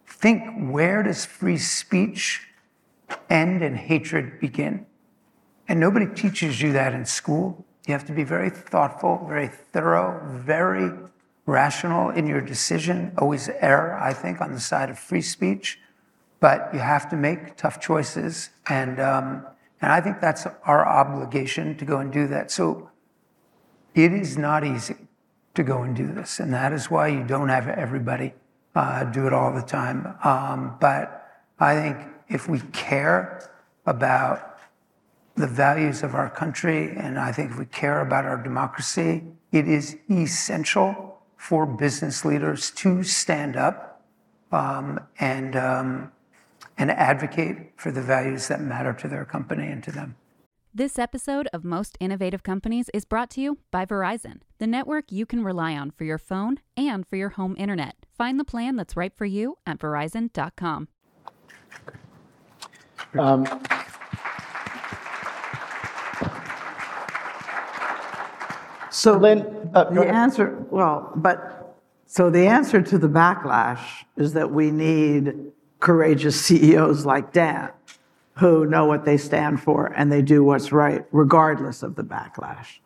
think 0.07 0.73
where 0.73 1.03
does 1.03 1.25
free 1.25 1.59
speech 1.59 2.47
end 3.29 3.63
and 3.63 3.77
hatred 3.77 4.41
begin? 4.41 4.87
And 5.69 5.81
nobody 5.81 6.07
teaches 6.07 6.63
you 6.63 6.73
that 6.73 6.95
in 6.95 7.05
school. 7.05 7.67
You 7.87 7.93
have 7.93 8.07
to 8.07 8.13
be 8.13 8.25
very 8.25 8.51
thoughtful, 8.51 9.27
very 9.29 9.49
thorough, 9.49 10.21
very 10.27 10.91
rational 11.47 12.11
in 12.11 12.27
your 12.27 12.41
decision, 12.41 13.13
always 13.19 13.49
err, 13.49 13.99
I 13.99 14.13
think, 14.13 14.41
on 14.41 14.53
the 14.53 14.61
side 14.61 14.91
of 14.91 14.99
free 14.99 15.23
speech. 15.23 15.81
But 16.41 16.71
you 16.75 16.81
have 16.81 17.09
to 17.11 17.17
make 17.17 17.57
tough 17.57 17.81
choices. 17.81 18.51
And, 18.69 19.01
um, 19.01 19.47
and 19.81 19.93
I 19.93 20.01
think 20.01 20.21
that's 20.21 20.47
our 20.65 20.87
obligation 20.87 21.77
to 21.79 21.85
go 21.85 21.99
and 21.99 22.13
do 22.13 22.27
that. 22.29 22.51
So 22.51 22.91
it 23.95 24.13
is 24.13 24.37
not 24.37 24.65
easy 24.65 24.97
to 25.55 25.63
go 25.63 25.83
and 25.83 25.97
do 25.97 26.07
this. 26.07 26.41
And 26.41 26.53
that 26.53 26.73
is 26.73 26.91
why 26.91 27.09
you 27.09 27.25
don't 27.25 27.49
have 27.49 27.69
everybody 27.69 28.35
uh, 28.75 29.05
do 29.05 29.27
it 29.27 29.33
all 29.33 29.55
the 29.55 29.63
time. 29.63 30.15
Um, 30.23 30.77
but 30.81 31.27
I 31.59 31.75
think 31.75 31.97
if 32.29 32.49
we 32.49 32.61
care 32.73 33.51
about 33.87 34.59
the 35.37 35.47
values 35.47 36.03
of 36.03 36.15
our 36.15 36.29
country, 36.29 36.91
and 36.97 37.19
I 37.19 37.33
think 37.33 37.53
if 37.53 37.59
we 37.59 37.67
care 37.67 38.01
about 38.01 38.25
our 38.25 38.43
democracy, 38.43 39.23
it 39.53 39.69
is 39.69 39.97
essential 40.11 41.16
for 41.47 41.65
business 41.65 42.25
leaders 42.25 42.73
to 42.73 43.05
stand 43.05 43.57
up 43.57 44.03
um, 44.51 44.99
and 45.21 45.55
um, 45.55 46.11
and 46.77 46.91
advocate 46.91 47.71
for 47.77 47.93
the 47.93 48.03
values 48.03 48.49
that 48.49 48.61
matter 48.61 48.93
to 48.93 49.07
their 49.07 49.25
company 49.25 49.69
and 49.69 49.81
to 49.85 49.93
them. 49.93 50.17
This 50.75 50.99
episode 50.99 51.49
of 51.53 51.65
Most 51.65 51.97
Innovative 52.01 52.43
Companies 52.43 52.91
is 52.93 53.05
brought 53.05 53.31
to 53.31 53.41
you 53.41 53.59
by 53.71 53.87
Verizon, 53.87 54.41
the 54.59 54.67
network 54.67 55.13
you 55.13 55.25
can 55.25 55.45
rely 55.45 55.77
on 55.77 55.93
for 55.93 56.03
your 56.03 56.19
phone 56.19 56.59
and 56.77 57.07
for 57.07 57.15
your 57.15 57.31
home 57.31 57.55
internet. 57.57 57.95
Find 58.19 58.41
the 58.41 58.45
plan 58.45 58.75
that's 58.75 58.97
right 58.97 59.15
for 59.15 59.25
you 59.25 59.57
at 59.65 59.79
verizon.com. 59.79 60.89
Um, 63.17 63.47
so 68.97 69.19
Lynn, 69.19 69.71
uh, 69.75 69.85
the 69.91 70.09
answer, 70.09 70.57
well, 70.71 71.13
but 71.17 71.77
so 72.07 72.31
the 72.31 72.47
answer 72.47 72.81
to 72.81 72.97
the 72.97 73.11
backlash 73.11 74.05
is 74.17 74.33
that 74.33 74.51
we 74.51 74.71
need 74.71 75.35
courageous 75.81 76.41
CEOs 76.41 77.05
like 77.05 77.31
Dan 77.35 77.73
who 78.37 78.65
know 78.65 78.87
what 78.87 79.05
they 79.05 79.19
stand 79.19 79.61
for 79.61 79.89
and 79.89 80.11
they 80.11 80.23
do 80.23 80.43
what's 80.43 80.73
right 80.73 81.05
regardless 81.13 81.83
of 81.83 81.95
the 81.95 82.03
backlash. 82.03 82.79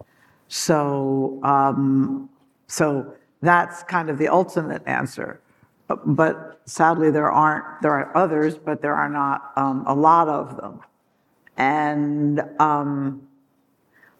So, 0.49 1.39
um, 1.45 2.29
so 2.67 3.15
that's 3.41 3.85
kind 3.85 4.11
of 4.11 4.19
the 4.19 4.27
ultimate 4.27 4.83
answer. 4.87 5.41
But, 5.87 6.17
but, 6.17 6.61
sadly, 6.65 7.13
there 7.13 7.31
aren't. 7.31 7.83
There 7.83 7.93
are 7.93 8.17
others, 8.17 8.59
but 8.59 8.83
there 8.83 8.97
are 8.97 9.09
not 9.09 9.53
um, 9.55 9.85
a 9.87 9.95
lot 9.95 10.27
of 10.27 10.57
them. 10.57 10.81
And 11.57 12.43
um, 12.59 13.29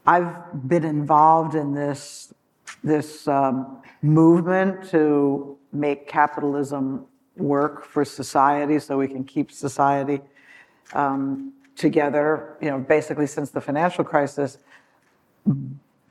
I've 0.07 0.69
been 0.69 0.85
involved 0.85 1.55
in 1.55 1.75
this 1.75 2.33
this 2.83 3.29
um, 3.29 3.83
movement 4.03 4.89
to 4.91 5.59
make 5.73 6.09
capitalism 6.09 7.07
work 7.37 7.85
for 7.85 8.05
society 8.05 8.79
so 8.79 8.97
we 8.97 9.09
can 9.09 9.25
keep 9.25 9.53
society 9.53 10.21
um, 10.95 11.53
together, 11.77 12.57
you 12.61 12.71
know, 12.71 12.79
basically 12.79 13.27
since 13.27 13.51
the 13.51 13.61
financial 13.61 14.05
crisis. 14.05 14.59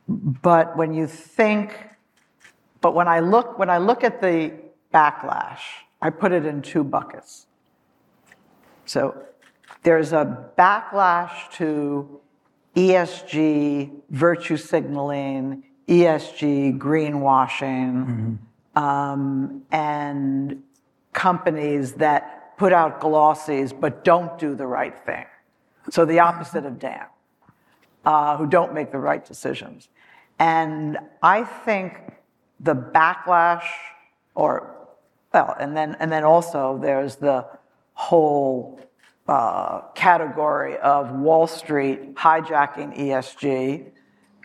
But 0.07 0.77
when 0.77 0.93
you 0.93 1.07
think, 1.07 1.73
but 2.81 2.93
when 2.93 3.07
I 3.07 3.19
look, 3.19 3.59
when 3.59 3.69
I 3.69 3.77
look 3.77 4.03
at 4.03 4.21
the 4.21 4.53
backlash, 4.93 5.59
I 6.01 6.09
put 6.09 6.31
it 6.31 6.45
in 6.45 6.61
two 6.61 6.83
buckets. 6.83 7.47
So 8.85 9.23
there's 9.83 10.13
a 10.13 10.51
backlash 10.57 11.51
to 11.53 12.19
ESG, 12.75 13.91
virtue 14.09 14.57
signaling, 14.57 15.63
ESG, 15.87 16.77
greenwashing, 16.77 18.05
mm-hmm. 18.05 18.83
um, 18.83 19.63
and 19.71 20.61
companies 21.13 21.93
that 21.93 22.57
put 22.57 22.73
out 22.73 23.01
glossies 23.01 23.77
but 23.77 24.03
don't 24.03 24.37
do 24.37 24.53
the 24.53 24.67
right 24.67 24.97
thing. 25.05 25.25
So 25.89 26.05
the 26.05 26.19
opposite 26.19 26.65
of 26.65 26.77
Dan, 26.77 27.05
uh, 28.05 28.37
who 28.37 28.45
don't 28.45 28.73
make 28.73 28.91
the 28.91 28.99
right 28.99 29.25
decisions. 29.25 29.89
And 30.37 30.97
I 31.23 31.43
think 31.43 31.97
the 32.59 32.75
backlash, 32.75 33.65
or 34.35 34.75
well, 35.33 35.55
and 35.59 35.75
then 35.75 35.95
and 35.99 36.11
then 36.11 36.23
also 36.23 36.79
there's 36.81 37.17
the 37.17 37.45
whole 37.93 38.79
uh, 39.29 39.81
category 39.93 40.75
of 40.77 41.11
Wall 41.11 41.45
Street 41.45 42.15
hijacking 42.15 42.97
ESG 42.97 43.91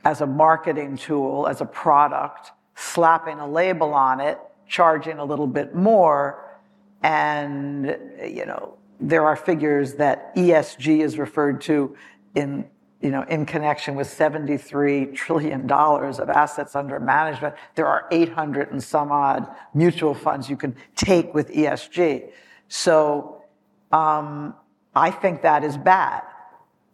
as 0.04 0.20
a 0.20 0.26
marketing 0.26 0.98
tool, 0.98 1.48
as 1.48 1.62
a 1.62 1.64
product, 1.64 2.52
slapping 2.74 3.38
a 3.38 3.48
label 3.48 3.94
on 3.94 4.20
it, 4.20 4.38
charging 4.68 5.18
a 5.18 5.24
little 5.24 5.46
bit 5.46 5.74
more, 5.74 6.58
and, 7.02 7.96
you 8.22 8.44
know, 8.44 8.76
there 9.00 9.24
are 9.24 9.36
figures 9.36 9.94
that 9.94 10.36
ESG 10.36 11.00
is 11.00 11.18
referred 11.18 11.62
to 11.62 11.96
in, 12.34 12.66
you 13.00 13.10
know, 13.10 13.22
in 13.22 13.46
connection 13.46 13.94
with 13.94 14.08
$73 14.08 15.14
trillion 15.14 15.70
of 15.70 16.28
assets 16.28 16.76
under 16.76 17.00
management. 17.00 17.54
There 17.74 17.86
are 17.86 18.06
800 18.10 18.70
and 18.70 18.82
some 18.82 19.10
odd 19.10 19.48
mutual 19.72 20.12
funds 20.12 20.50
you 20.50 20.58
can 20.58 20.76
take 20.94 21.32
with 21.32 21.50
ESG. 21.50 22.30
So 22.68 23.42
um, 23.90 24.54
I 24.94 25.10
think 25.10 25.42
that 25.42 25.64
is 25.64 25.76
bad. 25.76 26.22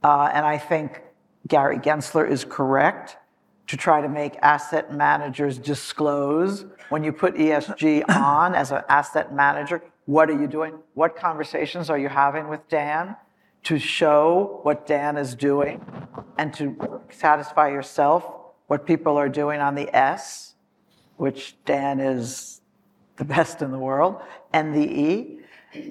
Uh, 0.02 0.30
and 0.32 0.46
I 0.46 0.58
think 0.58 1.02
Gary 1.46 1.78
Gensler 1.78 2.28
is 2.28 2.44
correct 2.44 3.16
to 3.66 3.76
try 3.76 4.00
to 4.00 4.08
make 4.08 4.36
asset 4.42 4.92
managers 4.92 5.58
disclose 5.58 6.64
when 6.88 7.04
you 7.04 7.12
put 7.12 7.34
ESG 7.36 8.08
on 8.16 8.54
as 8.54 8.72
an 8.72 8.82
asset 8.88 9.34
manager, 9.34 9.82
what 10.06 10.28
are 10.28 10.38
you 10.38 10.48
doing? 10.48 10.74
What 10.94 11.16
conversations 11.16 11.88
are 11.88 11.98
you 11.98 12.08
having 12.08 12.48
with 12.48 12.68
Dan 12.68 13.16
to 13.64 13.78
show 13.78 14.60
what 14.62 14.86
Dan 14.86 15.16
is 15.16 15.34
doing 15.34 15.84
and 16.36 16.52
to 16.54 17.00
satisfy 17.10 17.68
yourself 17.68 18.24
what 18.66 18.86
people 18.86 19.16
are 19.16 19.28
doing 19.28 19.60
on 19.60 19.74
the 19.74 19.94
S, 19.94 20.54
which 21.16 21.56
Dan 21.64 22.00
is 22.00 22.60
the 23.16 23.24
best 23.36 23.62
in 23.62 23.70
the 23.70 23.78
world, 23.78 24.20
and 24.52 24.74
the 24.74 24.84
E, 24.84 25.39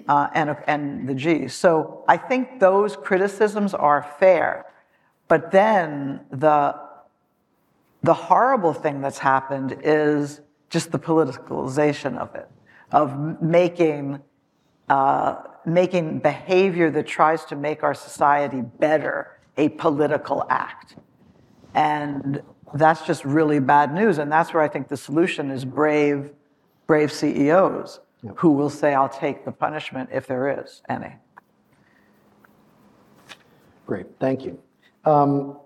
uh, 0.08 0.28
and, 0.34 0.58
and 0.68 1.08
the 1.08 1.14
G. 1.14 1.48
So 1.48 2.04
I 2.08 2.18
think 2.18 2.60
those 2.60 2.96
criticisms 2.96 3.74
are 3.74 4.04
fair. 4.20 4.66
But 5.28 5.52
then 5.52 6.22
the, 6.32 6.80
the 8.04 8.14
horrible 8.14 8.74
thing 8.74 9.02
that's 9.02 9.20
happened 9.20 9.78
is 9.84 10.42
just 10.70 10.92
the 10.92 11.00
politicalization 11.00 12.18
of 12.18 12.36
it 12.36 12.50
of 12.92 13.42
making, 13.42 14.20
uh, 14.90 15.36
making 15.66 16.20
behavior 16.20 16.90
that 16.90 17.06
tries 17.06 17.46
to 17.46 17.56
make 17.56 17.84
our 17.84 17.94
society 17.94 18.62
better 18.62 19.40
a 19.58 19.70
political 19.70 20.46
act. 20.50 20.96
And 21.76 22.42
that's 22.74 23.06
just 23.06 23.24
really 23.26 23.60
bad 23.60 23.94
news. 23.94 24.18
And 24.18 24.32
that's 24.32 24.54
where 24.54 24.64
I 24.64 24.68
think 24.68 24.88
the 24.88 24.98
solution 24.98 25.52
is 25.52 25.66
brave, 25.66 26.32
brave 26.88 27.12
CEOs 27.12 28.00
yep. 28.24 28.36
who 28.38 28.52
will 28.52 28.70
say, 28.70 28.94
I'll 28.94 29.10
take 29.10 29.46
the 29.46 29.52
punishment 29.52 30.10
if 30.12 30.28
there 30.28 30.62
is 30.62 30.82
any. 30.90 31.16
Great, 33.86 34.08
thank 34.20 34.46
you. 34.46 34.62
Um, 35.06 35.58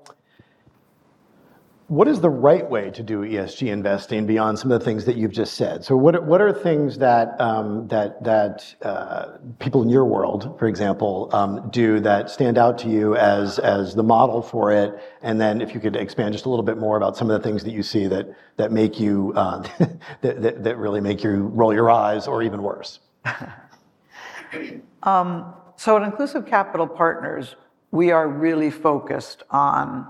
What 1.87 2.07
is 2.07 2.21
the 2.21 2.29
right 2.29 2.67
way 2.69 2.91
to 2.91 3.03
do 3.03 3.21
ESG 3.21 3.67
investing 3.67 4.25
beyond 4.25 4.57
some 4.57 4.71
of 4.71 4.79
the 4.79 4.85
things 4.85 5.03
that 5.05 5.17
you've 5.17 5.33
just 5.33 5.55
said? 5.55 5.83
So 5.83 5.97
what, 5.97 6.23
what 6.25 6.39
are 6.39 6.53
things 6.53 6.97
that, 6.99 7.39
um, 7.41 7.87
that, 7.89 8.23
that 8.23 8.73
uh, 8.81 9.37
people 9.59 9.81
in 9.81 9.89
your 9.89 10.05
world, 10.05 10.57
for 10.57 10.67
example, 10.67 11.29
um, 11.33 11.69
do 11.71 11.99
that 11.99 12.29
stand 12.29 12.57
out 12.57 12.77
to 12.79 12.89
you 12.89 13.17
as, 13.17 13.59
as 13.59 13.95
the 13.95 14.03
model 14.03 14.41
for 14.41 14.71
it? 14.71 14.97
And 15.21 15.41
then 15.41 15.59
if 15.59 15.73
you 15.73 15.81
could 15.81 15.97
expand 15.97 16.33
just 16.33 16.45
a 16.45 16.49
little 16.49 16.63
bit 16.63 16.77
more 16.77 16.95
about 16.95 17.17
some 17.17 17.29
of 17.29 17.41
the 17.41 17.47
things 17.47 17.65
that 17.65 17.71
you 17.71 17.83
see 17.83 18.07
that, 18.07 18.33
that 18.55 18.71
make 18.71 18.97
you, 18.97 19.33
uh, 19.35 19.61
that, 20.21 20.41
that, 20.41 20.63
that, 20.63 20.77
really 20.77 21.01
make 21.01 21.21
you 21.23 21.51
roll 21.53 21.73
your 21.73 21.91
eyes 21.91 22.27
or 22.27 22.43
even 22.43 22.63
worse. 22.63 22.99
um, 25.03 25.53
so 25.75 25.97
at 25.97 26.03
Inclusive 26.03 26.45
Capital 26.45 26.87
Partners, 26.87 27.55
we 27.91 28.11
are 28.11 28.27
really 28.27 28.71
focused 28.71 29.43
on 29.49 30.07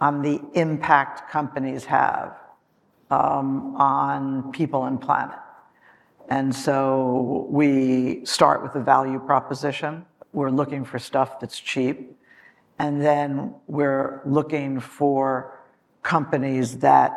on 0.00 0.22
the 0.22 0.40
impact 0.54 1.30
companies 1.30 1.84
have 1.84 2.36
um, 3.10 3.76
on 3.76 4.50
people 4.52 4.84
and 4.84 5.00
planet. 5.00 5.36
And 6.28 6.54
so 6.54 7.46
we 7.50 8.24
start 8.24 8.62
with 8.62 8.74
a 8.76 8.80
value 8.80 9.18
proposition. 9.18 10.06
We're 10.32 10.50
looking 10.50 10.84
for 10.84 10.98
stuff 10.98 11.40
that's 11.40 11.58
cheap. 11.58 12.16
And 12.78 13.02
then 13.02 13.54
we're 13.66 14.22
looking 14.24 14.80
for 14.80 15.58
companies 16.02 16.78
that 16.78 17.12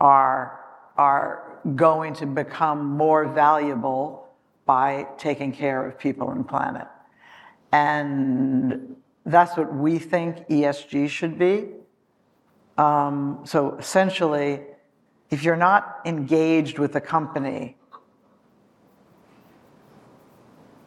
are, 0.00 0.60
are 0.96 1.60
going 1.74 2.14
to 2.14 2.26
become 2.26 2.84
more 2.84 3.26
valuable 3.26 4.28
by 4.64 5.06
taking 5.16 5.52
care 5.52 5.86
of 5.86 5.98
people 5.98 6.30
and 6.30 6.48
planet. 6.48 6.88
And 7.72 8.96
that's 9.24 9.56
what 9.56 9.72
we 9.72 9.98
think 9.98 10.48
ESG 10.48 11.08
should 11.08 11.38
be. 11.38 11.66
Um, 12.78 13.40
so 13.44 13.76
essentially, 13.76 14.60
if 15.30 15.42
you're 15.42 15.56
not 15.56 16.00
engaged 16.04 16.78
with 16.78 16.92
the 16.92 17.00
company 17.00 17.76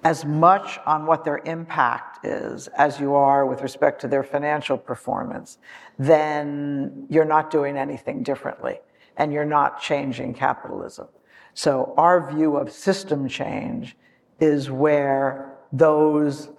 as 0.04 0.24
much 0.24 0.80
on 0.86 1.06
what 1.06 1.26
their 1.26 1.40
impact 1.40 2.26
is 2.26 2.68
as 2.70 3.00
you 3.00 3.16
are 3.16 3.46
with 3.46 3.62
respect 3.62 4.00
to 4.02 4.08
their 4.08 4.24
financial 4.24 4.78
performance, 4.78 5.58
then 5.98 7.06
you're 7.10 7.26
not 7.26 7.52
doing 7.52 7.78
anything 7.78 8.24
differently 8.24 8.80
and 9.18 9.34
you're 9.34 9.46
not 9.46 9.82
changing 9.82 10.34
capitalism. 10.34 11.08
So 11.54 11.94
our 11.98 12.32
view 12.32 12.56
of 12.56 12.72
system 12.72 13.28
change 13.28 13.98
is 14.40 14.72
where 14.72 15.58
those, 15.74 16.50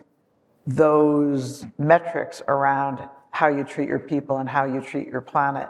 those 0.66 1.64
metrics 1.78 2.42
around 2.46 3.08
how 3.30 3.48
you 3.48 3.64
treat 3.64 3.88
your 3.88 3.98
people 3.98 4.38
and 4.38 4.48
how 4.48 4.64
you 4.64 4.80
treat 4.80 5.08
your 5.08 5.20
planet 5.20 5.68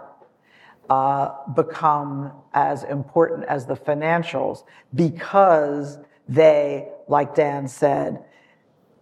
uh, 0.91 1.31
become 1.55 2.33
as 2.53 2.83
important 2.83 3.45
as 3.45 3.65
the 3.65 3.77
financials 3.77 4.65
because 4.95 5.99
they, 6.29 6.89
like 7.07 7.35
Dan 7.35 7.69
said, 7.69 8.25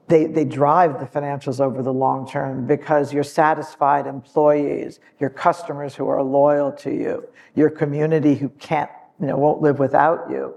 they, 0.06 0.26
they 0.26 0.44
drive 0.44 1.00
the 1.00 1.06
financials 1.06 1.60
over 1.60 1.82
the 1.82 1.92
long 1.92 2.28
term 2.28 2.66
because 2.66 3.12
your 3.12 3.24
satisfied 3.24 4.06
employees, 4.06 5.00
your 5.18 5.30
customers 5.30 5.94
who 5.94 6.08
are 6.08 6.22
loyal 6.22 6.72
to 6.72 6.90
you, 6.90 7.28
your 7.54 7.70
community 7.70 8.34
who 8.34 8.48
can't, 8.50 8.90
you 9.20 9.26
know, 9.26 9.36
won't 9.36 9.60
live 9.60 9.78
without 9.78 10.30
you, 10.30 10.54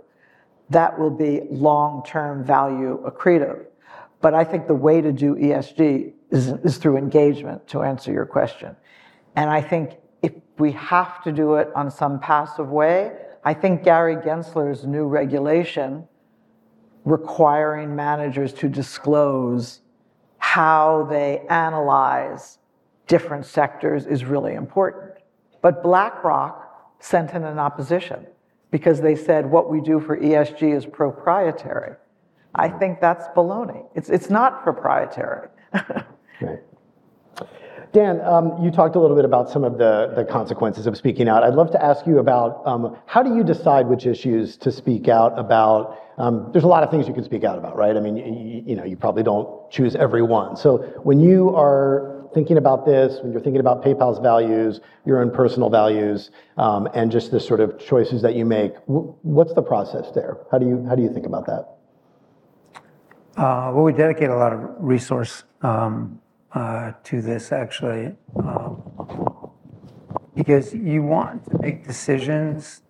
that 0.69 0.97
will 0.97 1.09
be 1.09 1.41
long 1.49 2.03
term 2.05 2.45
value 2.45 3.01
accretive. 3.05 3.65
But 4.21 4.33
I 4.33 4.43
think 4.43 4.67
the 4.67 4.75
way 4.75 5.01
to 5.01 5.11
do 5.11 5.35
ESG 5.35 6.13
is, 6.31 6.47
is 6.63 6.77
through 6.77 6.97
engagement, 6.97 7.67
to 7.67 7.83
answer 7.83 8.11
your 8.11 8.25
question. 8.25 8.75
And 9.35 9.49
I 9.49 9.61
think 9.61 9.97
if 10.21 10.33
we 10.57 10.71
have 10.73 11.23
to 11.23 11.31
do 11.31 11.55
it 11.55 11.69
on 11.75 11.91
some 11.91 12.19
passive 12.19 12.69
way, 12.69 13.13
I 13.43 13.53
think 13.53 13.83
Gary 13.83 14.15
Gensler's 14.15 14.85
new 14.85 15.05
regulation 15.05 16.07
requiring 17.05 17.95
managers 17.95 18.53
to 18.53 18.69
disclose 18.69 19.81
how 20.37 21.07
they 21.09 21.43
analyze 21.49 22.59
different 23.07 23.45
sectors 23.45 24.05
is 24.05 24.23
really 24.23 24.53
important. 24.53 25.13
But 25.61 25.83
BlackRock 25.83 26.95
sent 26.99 27.31
in 27.31 27.43
an 27.43 27.59
opposition 27.59 28.27
because 28.69 29.01
they 29.01 29.15
said 29.15 29.49
what 29.49 29.69
we 29.69 29.81
do 29.81 29.99
for 29.99 30.17
ESG 30.17 30.75
is 30.75 30.85
proprietary. 30.85 31.95
I 32.53 32.69
think 32.69 33.01
that's 33.01 33.27
baloney. 33.29 33.85
It's, 33.95 34.09
it's 34.09 34.29
not 34.29 34.63
proprietary. 34.63 35.49
right. 36.41 36.59
Dan, 37.93 38.21
um, 38.21 38.63
you 38.63 38.71
talked 38.71 38.95
a 38.95 38.99
little 38.99 39.17
bit 39.17 39.25
about 39.25 39.49
some 39.49 39.65
of 39.65 39.77
the, 39.77 40.13
the 40.15 40.23
consequences 40.23 40.87
of 40.87 40.95
speaking 40.95 41.27
out. 41.27 41.43
I'd 41.43 41.55
love 41.55 41.71
to 41.71 41.83
ask 41.83 42.07
you 42.07 42.19
about 42.19 42.65
um, 42.65 42.97
how 43.05 43.21
do 43.21 43.35
you 43.35 43.43
decide 43.43 43.87
which 43.87 44.05
issues 44.05 44.55
to 44.57 44.71
speak 44.71 45.09
out 45.09 45.37
about? 45.37 45.99
Um, 46.17 46.49
there's 46.53 46.63
a 46.63 46.67
lot 46.67 46.83
of 46.83 46.89
things 46.89 47.05
you 47.05 47.13
can 47.13 47.25
speak 47.25 47.43
out 47.43 47.57
about, 47.57 47.75
right? 47.75 47.97
I 47.97 47.99
mean, 47.99 48.15
you, 48.15 48.63
you 48.65 48.75
know, 48.77 48.85
you 48.85 48.95
probably 48.95 49.23
don't 49.23 49.69
choose 49.69 49.93
every 49.95 50.21
one. 50.21 50.55
So 50.55 50.77
when 51.03 51.19
you 51.19 51.53
are 51.53 52.29
thinking 52.33 52.55
about 52.55 52.85
this, 52.85 53.19
when 53.21 53.33
you're 53.33 53.41
thinking 53.41 53.59
about 53.59 53.83
PayPal's 53.83 54.19
values, 54.19 54.79
your 55.05 55.21
own 55.21 55.29
personal 55.29 55.69
values, 55.69 56.31
um, 56.57 56.87
and 56.93 57.11
just 57.11 57.31
the 57.31 57.41
sort 57.41 57.59
of 57.59 57.77
choices 57.77 58.21
that 58.21 58.35
you 58.35 58.45
make, 58.45 58.73
what's 58.85 59.53
the 59.53 59.61
process 59.61 60.11
there? 60.15 60.37
How 60.49 60.59
do 60.59 60.65
you 60.65 60.85
how 60.87 60.95
do 60.95 61.01
you 61.01 61.13
think 61.13 61.25
about 61.25 61.45
that? 61.47 61.67
Uh, 63.35 63.71
well, 63.73 63.83
we 63.83 63.91
dedicate 63.91 64.29
a 64.29 64.35
lot 64.35 64.53
of 64.53 64.61
resource 64.79 65.43
um, 65.61 66.21
uh, 66.53 66.93
to 67.03 67.21
this 67.21 67.51
actually, 67.51 68.15
um, 68.35 68.81
because 70.35 70.73
you 70.73 71.03
want 71.03 71.49
to 71.49 71.57
make 71.59 71.85
decisions 71.85 72.81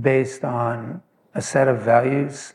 based 0.00 0.44
on 0.44 1.02
a 1.34 1.42
set 1.42 1.68
of 1.68 1.80
values 1.80 2.54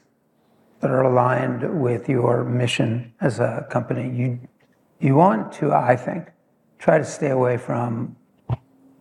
that 0.80 0.92
are 0.92 1.04
aligned 1.04 1.82
with 1.82 2.08
your 2.08 2.44
mission 2.44 3.14
as 3.22 3.40
a 3.40 3.66
company. 3.70 4.10
You 4.16 4.40
you 5.00 5.16
want 5.16 5.52
to, 5.54 5.74
I 5.74 5.96
think, 5.96 6.32
try 6.80 6.98
to 6.98 7.04
stay 7.04 7.30
away 7.30 7.58
from 7.58 8.16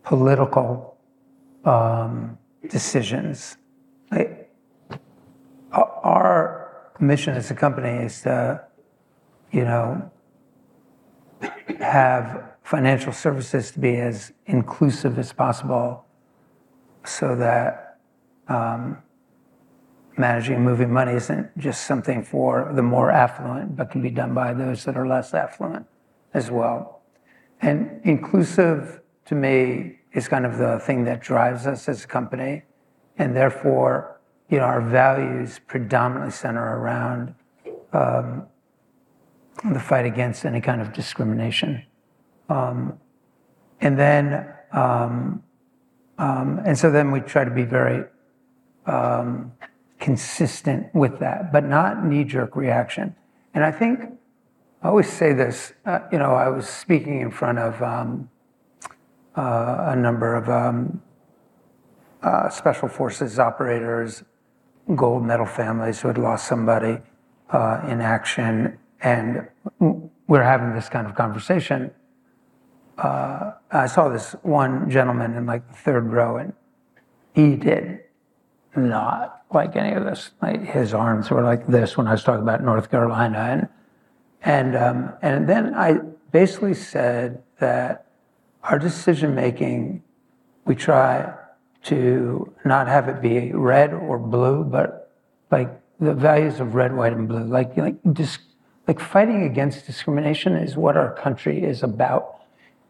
political 0.03 0.97
um, 1.63 2.37
decisions. 2.69 3.57
Like, 4.11 4.51
our 5.71 6.91
mission 6.99 7.35
as 7.35 7.49
a 7.49 7.55
company 7.55 8.03
is 8.05 8.21
to, 8.23 8.61
you 9.51 9.63
know, 9.63 10.11
have 11.79 12.51
financial 12.63 13.13
services 13.13 13.71
to 13.71 13.79
be 13.79 13.97
as 13.97 14.33
inclusive 14.45 15.19
as 15.19 15.31
possible 15.33 16.05
so 17.03 17.35
that 17.35 17.99
um, 18.47 18.97
managing 20.17 20.55
and 20.55 20.65
moving 20.65 20.91
money 20.91 21.13
isn't 21.13 21.55
just 21.57 21.85
something 21.85 22.23
for 22.23 22.71
the 22.73 22.81
more 22.81 23.11
affluent, 23.11 23.75
but 23.75 23.91
can 23.91 24.01
be 24.01 24.09
done 24.09 24.33
by 24.33 24.53
those 24.53 24.83
that 24.85 24.97
are 24.97 25.07
less 25.07 25.33
affluent 25.33 25.85
as 26.33 26.49
well. 26.49 27.01
And 27.61 28.01
inclusive 28.03 29.01
to 29.25 29.35
me 29.35 29.99
is 30.13 30.27
kind 30.27 30.45
of 30.45 30.57
the 30.57 30.79
thing 30.79 31.03
that 31.05 31.21
drives 31.21 31.67
us 31.67 31.89
as 31.89 32.03
a 32.03 32.07
company. 32.07 32.63
And 33.17 33.35
therefore, 33.35 34.19
you 34.49 34.57
know, 34.57 34.65
our 34.65 34.81
values 34.81 35.59
predominantly 35.67 36.31
center 36.31 36.77
around 36.77 37.33
um, 37.93 38.45
the 39.63 39.79
fight 39.79 40.05
against 40.05 40.45
any 40.45 40.61
kind 40.61 40.81
of 40.81 40.93
discrimination. 40.93 41.83
Um, 42.49 42.99
and 43.81 43.97
then, 43.97 44.47
um, 44.71 45.43
um 46.17 46.61
and 46.65 46.77
so 46.77 46.91
then 46.91 47.11
we 47.11 47.19
try 47.21 47.43
to 47.43 47.51
be 47.51 47.63
very 47.63 48.05
um, 48.85 49.51
consistent 49.99 50.93
with 50.93 51.19
that, 51.19 51.51
but 51.51 51.63
not 51.63 52.05
knee 52.05 52.23
jerk 52.23 52.55
reaction. 52.55 53.15
And 53.53 53.63
I 53.63 53.71
think 53.71 54.01
I 54.81 54.89
always 54.89 55.11
say 55.11 55.33
this, 55.33 55.73
uh, 55.85 55.99
you 56.11 56.19
know, 56.19 56.33
I 56.35 56.49
was 56.49 56.67
speaking 56.67 57.21
in 57.21 57.31
front 57.31 57.57
of 57.57 57.81
um, 57.81 58.29
uh, 59.35 59.85
a 59.87 59.95
number 59.95 60.35
of 60.35 60.47
uh, 62.21 62.49
special 62.49 62.87
forces 62.87 63.39
operators 63.39 64.23
gold 64.93 65.23
medal 65.23 65.45
families 65.45 66.01
who 66.01 66.07
had 66.07 66.17
lost 66.17 66.47
somebody 66.47 66.99
uh, 67.49 67.81
in 67.87 68.01
action, 68.01 68.77
and 69.05 69.47
we're 70.27 70.43
having 70.43 70.73
this 70.73 70.89
kind 70.89 71.05
of 71.05 71.13
conversation. 71.13 71.91
Uh, 72.97 73.51
I 73.69 73.85
saw 73.85 74.09
this 74.09 74.35
one 74.41 74.89
gentleman 74.89 75.35
in 75.35 75.45
like 75.45 75.67
the 75.67 75.75
third 75.75 76.11
row, 76.11 76.37
and 76.37 76.53
he 77.33 77.55
did 77.55 77.99
not 78.75 79.43
like 79.53 79.75
any 79.75 79.93
of 79.93 80.03
this. 80.03 80.31
Like 80.41 80.63
his 80.63 80.93
arms 80.93 81.29
were 81.29 81.43
like 81.43 81.67
this 81.67 81.95
when 81.95 82.07
I 82.07 82.13
was 82.13 82.23
talking 82.23 82.41
about 82.41 82.63
North 82.63 82.89
Carolina, 82.89 83.37
and 83.37 83.69
and 84.41 84.75
um, 84.75 85.13
and 85.21 85.47
then 85.47 85.75
I 85.75 85.99
basically 86.31 86.73
said 86.73 87.43
that 87.59 88.07
our 88.63 88.79
decision 88.79 89.35
making, 89.35 90.01
we 90.65 90.73
try 90.73 91.31
to 91.83 92.51
not 92.65 92.87
have 92.87 93.07
it 93.07 93.21
be 93.21 93.51
red 93.51 93.93
or 93.93 94.17
blue, 94.17 94.63
but 94.63 95.11
like 95.51 95.69
the 95.99 96.15
values 96.15 96.59
of 96.59 96.73
red, 96.73 96.95
white, 96.95 97.13
and 97.13 97.27
blue. 97.27 97.43
Like, 97.43 97.77
like, 97.77 97.97
dis, 98.11 98.39
like 98.87 98.99
fighting 98.99 99.43
against 99.43 99.85
discrimination 99.85 100.55
is 100.55 100.77
what 100.77 100.95
our 100.95 101.13
country 101.13 101.63
is 101.63 101.83
about. 101.83 102.41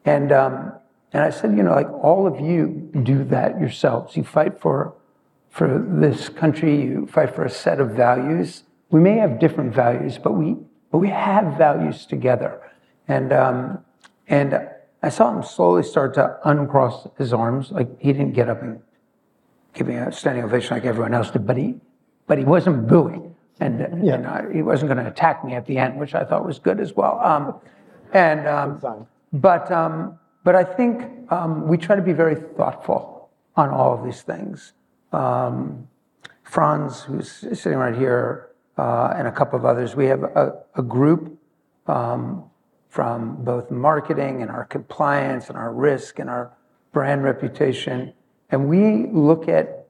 And, 0.03 0.31
um, 0.31 0.73
and 1.13 1.23
I 1.23 1.29
said, 1.29 1.55
you 1.55 1.63
know, 1.63 1.73
like 1.73 1.89
all 1.89 2.27
of 2.27 2.39
you 2.39 2.89
do 3.03 3.23
that 3.25 3.59
yourselves. 3.59 4.17
You 4.17 4.23
fight 4.23 4.59
for 4.59 4.93
for 5.55 5.81
this 5.87 6.27
country. 6.27 6.81
You 6.81 7.07
fight 7.07 7.33
for 7.33 7.45
a 7.45 7.49
set 7.49 7.79
of 7.79 7.91
values. 7.91 8.63
We 8.89 8.99
may 8.99 9.17
have 9.17 9.39
different 9.39 9.73
values, 9.73 10.17
but 10.17 10.33
we 10.33 10.57
but 10.91 10.97
we 10.97 11.07
have 11.07 11.57
values 11.57 12.05
together. 12.05 12.61
And 13.07 13.31
um, 13.31 13.79
and 14.27 14.67
I 15.01 15.09
saw 15.09 15.33
him 15.33 15.43
slowly 15.43 15.83
start 15.83 16.15
to 16.15 16.37
uncross 16.43 17.07
his 17.17 17.31
arms. 17.31 17.71
Like 17.71 17.87
he 18.01 18.11
didn't 18.11 18.33
get 18.33 18.49
up 18.49 18.61
and 18.61 18.81
give 19.73 19.87
me 19.87 19.95
a 19.95 20.11
standing 20.11 20.43
ovation 20.43 20.75
like 20.75 20.85
everyone 20.85 21.13
else 21.13 21.31
did, 21.31 21.47
but 21.47 21.55
he 21.55 21.75
but 22.27 22.37
he 22.37 22.43
wasn't 22.43 22.87
booing, 22.87 23.34
and, 23.59 24.03
yeah. 24.03 24.15
and 24.15 24.25
uh, 24.25 24.49
he 24.49 24.61
wasn't 24.61 24.91
going 24.91 25.03
to 25.03 25.09
attack 25.09 25.45
me 25.45 25.53
at 25.53 25.65
the 25.65 25.77
end, 25.77 25.99
which 25.99 26.13
I 26.13 26.23
thought 26.23 26.45
was 26.45 26.59
good 26.59 26.79
as 26.79 26.93
well. 26.93 27.19
Um, 27.19 27.55
and 28.13 28.47
um, 28.47 29.07
but 29.33 29.71
um, 29.71 30.19
but 30.43 30.55
I 30.55 30.63
think 30.63 31.31
um, 31.31 31.67
we 31.67 31.77
try 31.77 31.95
to 31.95 32.01
be 32.01 32.13
very 32.13 32.35
thoughtful 32.35 33.29
on 33.55 33.69
all 33.69 33.97
of 33.97 34.03
these 34.03 34.21
things. 34.21 34.73
Um, 35.11 35.87
Franz, 36.43 37.01
who's 37.01 37.31
sitting 37.31 37.77
right 37.79 37.95
here, 37.95 38.49
uh, 38.77 39.13
and 39.17 39.27
a 39.27 39.31
couple 39.31 39.57
of 39.57 39.65
others, 39.65 39.95
we 39.95 40.05
have 40.05 40.23
a, 40.23 40.61
a 40.75 40.83
group 40.83 41.37
um, 41.87 42.43
from 42.89 43.43
both 43.43 43.71
marketing 43.71 44.41
and 44.41 44.51
our 44.51 44.65
compliance 44.65 45.49
and 45.49 45.57
our 45.57 45.73
risk 45.73 46.19
and 46.19 46.29
our 46.29 46.51
brand 46.91 47.23
reputation. 47.23 48.13
And 48.51 48.69
we 48.69 49.07
look 49.07 49.49
at 49.49 49.87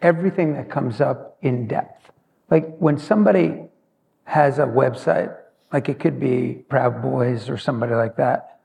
everything 0.00 0.54
that 0.54 0.70
comes 0.70 1.00
up 1.00 1.36
in 1.42 1.66
depth. 1.66 2.10
Like 2.50 2.76
when 2.78 2.98
somebody 2.98 3.64
has 4.24 4.58
a 4.58 4.66
website, 4.66 5.34
like 5.72 5.88
it 5.88 5.98
could 5.98 6.20
be 6.20 6.64
Proud 6.68 7.02
Boys 7.02 7.48
or 7.48 7.56
somebody 7.56 7.94
like 7.94 8.16
that, 8.16 8.60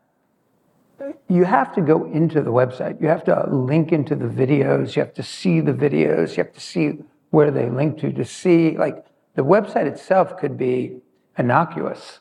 you 1.30 1.46
have 1.46 1.74
to 1.76 1.82
go 1.82 2.06
into 2.06 2.42
the 2.42 2.52
website. 2.52 3.02
You 3.02 3.08
have 3.08 3.24
to 3.26 3.48
link 3.50 3.92
into 3.92 4.16
the 4.16 4.26
videos. 4.26 4.96
You 4.96 5.04
have 5.04 5.14
to 5.14 5.24
see 5.24 5.62
the 5.62 5.74
videos. 5.74 6.32
You 6.32 6.44
have 6.44 6.54
to 6.54 6.60
see 6.60 7.00
where 7.30 7.52
they 7.52 7.70
link 7.70 8.00
to, 8.00 8.12
to 8.12 8.26
see, 8.26 8.78
like, 8.78 9.06
the 9.36 9.44
website 9.44 9.86
itself 9.86 10.38
could 10.38 10.58
be 10.58 10.98
innocuous, 11.38 12.20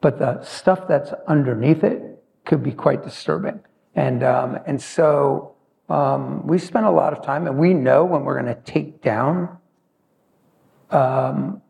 but 0.00 0.18
the 0.18 0.42
stuff 0.42 0.88
that's 0.88 1.12
underneath 1.26 1.84
it 1.84 2.22
could 2.44 2.62
be 2.62 2.72
quite 2.72 3.02
disturbing. 3.04 3.60
And, 3.94 4.22
um, 4.22 4.58
and 4.66 4.80
so 4.80 5.54
um, 5.88 6.46
we 6.46 6.58
spend 6.58 6.86
a 6.86 6.90
lot 6.90 7.12
of 7.12 7.22
time, 7.22 7.46
and 7.46 7.58
we 7.58 7.74
know 7.74 8.04
when 8.04 8.24
we're 8.24 8.40
going 8.40 8.54
to 8.54 8.60
take 8.62 9.02
down 9.02 9.58
um, 10.90 11.62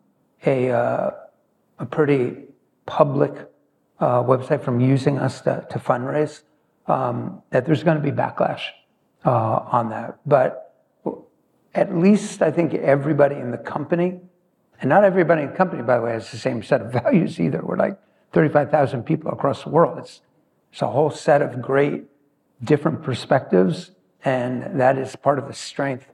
a, 0.44 0.70
uh, 0.70 1.10
a 1.78 1.86
pretty 1.86 2.44
public 2.86 3.32
uh, 3.98 4.22
website 4.22 4.62
from 4.62 4.80
using 4.80 5.18
us 5.18 5.40
to, 5.42 5.66
to 5.70 5.78
fundraise, 5.78 6.42
um, 6.86 7.42
that 7.50 7.66
there's 7.66 7.82
going 7.82 7.96
to 7.96 8.02
be 8.02 8.12
backlash 8.12 8.62
uh, 9.24 9.30
on 9.30 9.90
that. 9.90 10.18
But 10.26 10.74
at 11.74 11.94
least 11.94 12.42
I 12.42 12.50
think 12.50 12.74
everybody 12.74 13.36
in 13.36 13.50
the 13.50 13.58
company, 13.58 14.20
and 14.80 14.88
not 14.88 15.04
everybody 15.04 15.42
in 15.42 15.50
the 15.50 15.56
company, 15.56 15.82
by 15.82 15.96
the 15.96 16.02
way, 16.02 16.12
has 16.12 16.30
the 16.30 16.38
same 16.38 16.62
set 16.62 16.80
of 16.80 16.92
values 17.04 17.40
either. 17.40 17.60
We're 17.62 17.76
like 17.76 17.98
35,000 18.32 19.02
people 19.04 19.30
across 19.30 19.64
the 19.64 19.70
world. 19.70 19.98
It's, 19.98 20.20
it's 20.72 20.82
a 20.82 20.88
whole 20.88 21.10
set 21.10 21.42
of 21.42 21.60
great 21.60 22.04
different 22.62 23.02
perspectives, 23.02 23.90
and 24.24 24.80
that 24.80 24.98
is 24.98 25.14
part 25.16 25.38
of 25.38 25.46
the 25.46 25.54
strength 25.54 26.06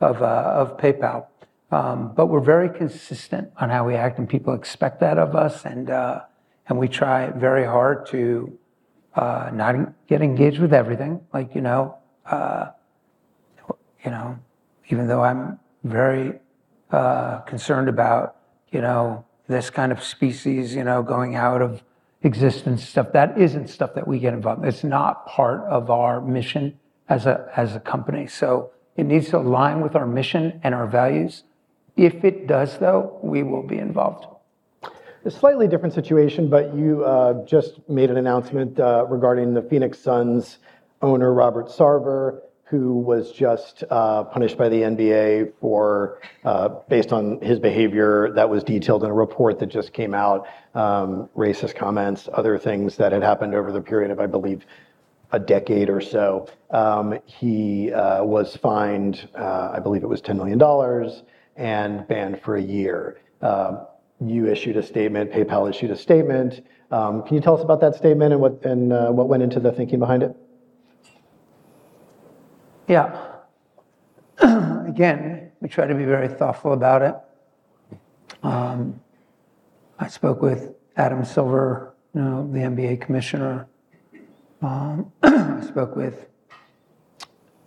of, 0.00 0.22
uh, 0.22 0.26
of 0.26 0.76
PayPal. 0.78 1.26
Um, 1.70 2.12
but 2.14 2.26
we're 2.26 2.40
very 2.40 2.68
consistent 2.68 3.52
on 3.56 3.70
how 3.70 3.86
we 3.86 3.94
act, 3.94 4.18
and 4.18 4.28
people 4.28 4.54
expect 4.54 5.00
that 5.00 5.18
of 5.18 5.36
us. 5.36 5.64
And 5.64 5.88
uh, 5.90 6.22
and 6.68 6.78
we 6.78 6.88
try 6.88 7.30
very 7.30 7.64
hard 7.64 8.06
to 8.06 8.58
uh, 9.14 9.50
not 9.52 9.74
get 10.08 10.22
engaged 10.22 10.58
with 10.60 10.72
everything. 10.72 11.20
Like 11.32 11.54
you 11.54 11.60
know, 11.60 11.96
uh, 12.26 12.70
you 14.04 14.10
know, 14.10 14.38
even 14.88 15.06
though 15.06 15.22
I'm 15.22 15.60
very 15.84 16.40
uh, 16.90 17.38
concerned 17.40 17.88
about 17.88 18.36
you 18.70 18.80
know 18.80 19.24
this 19.46 19.70
kind 19.70 19.92
of 19.92 20.02
species, 20.02 20.74
you 20.74 20.84
know, 20.84 21.02
going 21.02 21.34
out 21.34 21.62
of 21.62 21.82
existence 22.22 22.86
stuff. 22.86 23.12
That 23.12 23.38
isn't 23.38 23.68
stuff 23.68 23.94
that 23.94 24.06
we 24.06 24.18
get 24.18 24.34
involved. 24.34 24.62
In. 24.62 24.68
It's 24.68 24.84
not 24.84 25.26
part 25.26 25.60
of 25.62 25.90
our 25.90 26.20
mission 26.20 26.78
as 27.08 27.26
a 27.26 27.50
as 27.56 27.74
a 27.74 27.80
company. 27.80 28.26
So 28.26 28.70
it 28.96 29.04
needs 29.04 29.28
to 29.30 29.38
align 29.38 29.80
with 29.80 29.96
our 29.96 30.06
mission 30.06 30.60
and 30.62 30.74
our 30.74 30.86
values. 30.86 31.44
If 32.00 32.24
it 32.24 32.46
does, 32.46 32.78
though, 32.78 33.18
we 33.22 33.42
will 33.42 33.62
be 33.62 33.76
involved. 33.76 34.24
A 35.26 35.30
slightly 35.30 35.68
different 35.68 35.92
situation, 35.92 36.48
but 36.48 36.74
you 36.74 37.04
uh, 37.04 37.44
just 37.44 37.86
made 37.90 38.08
an 38.08 38.16
announcement 38.16 38.80
uh, 38.80 39.04
regarding 39.06 39.52
the 39.52 39.60
Phoenix 39.60 39.98
Suns 39.98 40.60
owner, 41.02 41.34
Robert 41.34 41.66
Sarver, 41.66 42.40
who 42.64 42.94
was 42.94 43.32
just 43.32 43.84
uh, 43.90 44.24
punished 44.24 44.56
by 44.56 44.70
the 44.70 44.80
NBA 44.80 45.52
for, 45.60 46.22
uh, 46.46 46.70
based 46.88 47.12
on 47.12 47.38
his 47.42 47.58
behavior 47.58 48.32
that 48.34 48.48
was 48.48 48.64
detailed 48.64 49.04
in 49.04 49.10
a 49.10 49.14
report 49.14 49.58
that 49.58 49.66
just 49.66 49.92
came 49.92 50.14
out, 50.14 50.46
um, 50.74 51.28
racist 51.36 51.74
comments, 51.74 52.30
other 52.32 52.56
things 52.56 52.96
that 52.96 53.12
had 53.12 53.22
happened 53.22 53.54
over 53.54 53.72
the 53.72 53.80
period 53.82 54.10
of, 54.10 54.20
I 54.20 54.26
believe, 54.26 54.64
a 55.32 55.38
decade 55.38 55.90
or 55.90 56.00
so. 56.00 56.48
Um, 56.70 57.18
he 57.26 57.92
uh, 57.92 58.24
was 58.24 58.56
fined, 58.56 59.28
uh, 59.34 59.72
I 59.74 59.80
believe 59.80 60.02
it 60.02 60.08
was 60.08 60.22
$10 60.22 60.36
million, 60.36 60.58
and 61.60 62.08
banned 62.08 62.40
for 62.40 62.56
a 62.56 62.62
year. 62.62 63.20
Um, 63.42 63.86
you 64.20 64.46
issued 64.46 64.76
a 64.76 64.82
statement, 64.82 65.30
PayPal 65.30 65.68
issued 65.68 65.90
a 65.90 65.96
statement. 65.96 66.66
Um, 66.90 67.22
can 67.22 67.36
you 67.36 67.40
tell 67.40 67.56
us 67.56 67.62
about 67.62 67.80
that 67.82 67.94
statement 67.94 68.32
and 68.32 68.40
what 68.40 68.64
and 68.64 68.92
uh, 68.92 69.10
what 69.10 69.28
went 69.28 69.42
into 69.42 69.60
the 69.60 69.70
thinking 69.70 69.98
behind 69.98 70.22
it? 70.22 70.34
Yeah. 72.88 73.26
Again, 74.88 75.52
we 75.60 75.68
try 75.68 75.86
to 75.86 75.94
be 75.94 76.04
very 76.04 76.28
thoughtful 76.28 76.72
about 76.72 77.02
it. 77.02 77.14
Um, 78.42 79.00
I 79.98 80.08
spoke 80.08 80.40
with 80.42 80.74
Adam 80.96 81.24
Silver, 81.24 81.94
you 82.14 82.22
know, 82.22 82.50
the 82.50 82.58
NBA 82.58 83.02
commissioner. 83.02 83.68
Um, 84.62 85.12
I 85.22 85.60
spoke 85.66 85.94
with 85.94 86.26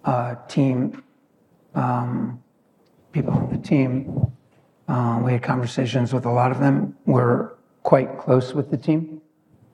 uh, 0.04 0.36
team 0.48 1.04
um, 1.76 2.43
people 3.14 3.34
on 3.34 3.50
the 3.50 3.58
team 3.58 4.34
um, 4.88 5.24
we 5.24 5.32
had 5.32 5.42
conversations 5.42 6.14
with 6.14 6.26
a 6.26 6.32
lot 6.32 6.52
of 6.52 6.60
them. 6.60 6.96
We're 7.06 7.54
quite 7.84 8.18
close 8.18 8.54
with 8.54 8.70
the 8.70 8.78
team. 8.78 9.22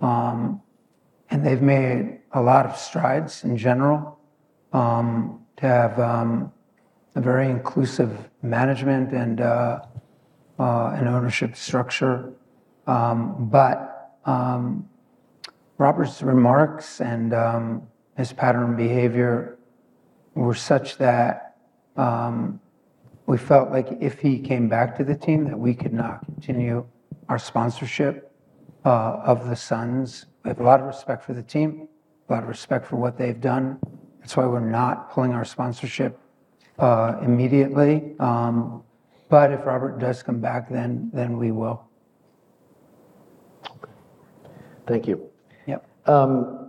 Um, 0.01 0.61
and 1.31 1.45
they've 1.45 1.61
made 1.61 2.19
a 2.31 2.41
lot 2.41 2.65
of 2.65 2.77
strides 2.77 3.43
in 3.43 3.57
general 3.57 4.19
um, 4.71 5.45
to 5.57 5.65
have 5.65 5.99
um, 5.99 6.51
a 7.15 7.21
very 7.21 7.49
inclusive 7.49 8.29
management 8.41 9.13
and 9.13 9.41
uh, 9.41 9.81
uh, 10.59 10.95
an 10.95 11.07
ownership 11.07 11.55
structure. 11.55 12.31
Um, 12.87 13.49
but 13.49 14.15
um, 14.25 14.87
Robert's 15.77 16.21
remarks 16.21 17.01
and 17.01 17.81
his 18.15 18.33
pattern 18.33 18.75
behavior 18.75 19.57
were 20.35 20.55
such 20.55 20.97
that 20.97 21.57
um, 21.97 22.59
we 23.29 23.37
felt 23.37 23.69
like 23.69 23.87
if 24.01 24.19
he 24.19 24.39
came 24.39 24.67
back 24.67 24.97
to 24.97 25.03
the 25.03 25.15
team, 25.15 25.43
that 25.45 25.57
we 25.57 25.75
could 25.75 25.93
not 25.93 26.25
continue 26.25 26.83
our 27.29 27.37
sponsorship 27.37 28.33
uh, 28.85 29.21
of 29.23 29.47
the 29.47 29.55
Suns. 29.55 30.25
We 30.43 30.49
have 30.49 30.59
a 30.59 30.63
lot 30.63 30.79
of 30.79 30.87
respect 30.87 31.23
for 31.23 31.35
the 31.35 31.43
team, 31.43 31.87
a 32.27 32.33
lot 32.33 32.41
of 32.41 32.49
respect 32.49 32.87
for 32.87 32.95
what 32.95 33.19
they've 33.19 33.39
done. 33.39 33.77
That's 34.19 34.35
why 34.35 34.47
we're 34.47 34.67
not 34.67 35.11
pulling 35.11 35.33
our 35.33 35.45
sponsorship 35.45 36.19
uh, 36.79 37.17
immediately. 37.21 38.15
Um, 38.19 38.83
but 39.29 39.51
if 39.51 39.63
Robert 39.63 39.99
does 39.99 40.23
come 40.23 40.39
back, 40.39 40.67
then 40.67 41.11
then 41.13 41.37
we 41.37 41.51
will. 41.51 41.87
Thank 44.87 45.07
you. 45.07 45.29
Yep. 45.67 45.87
Um, 46.07 46.68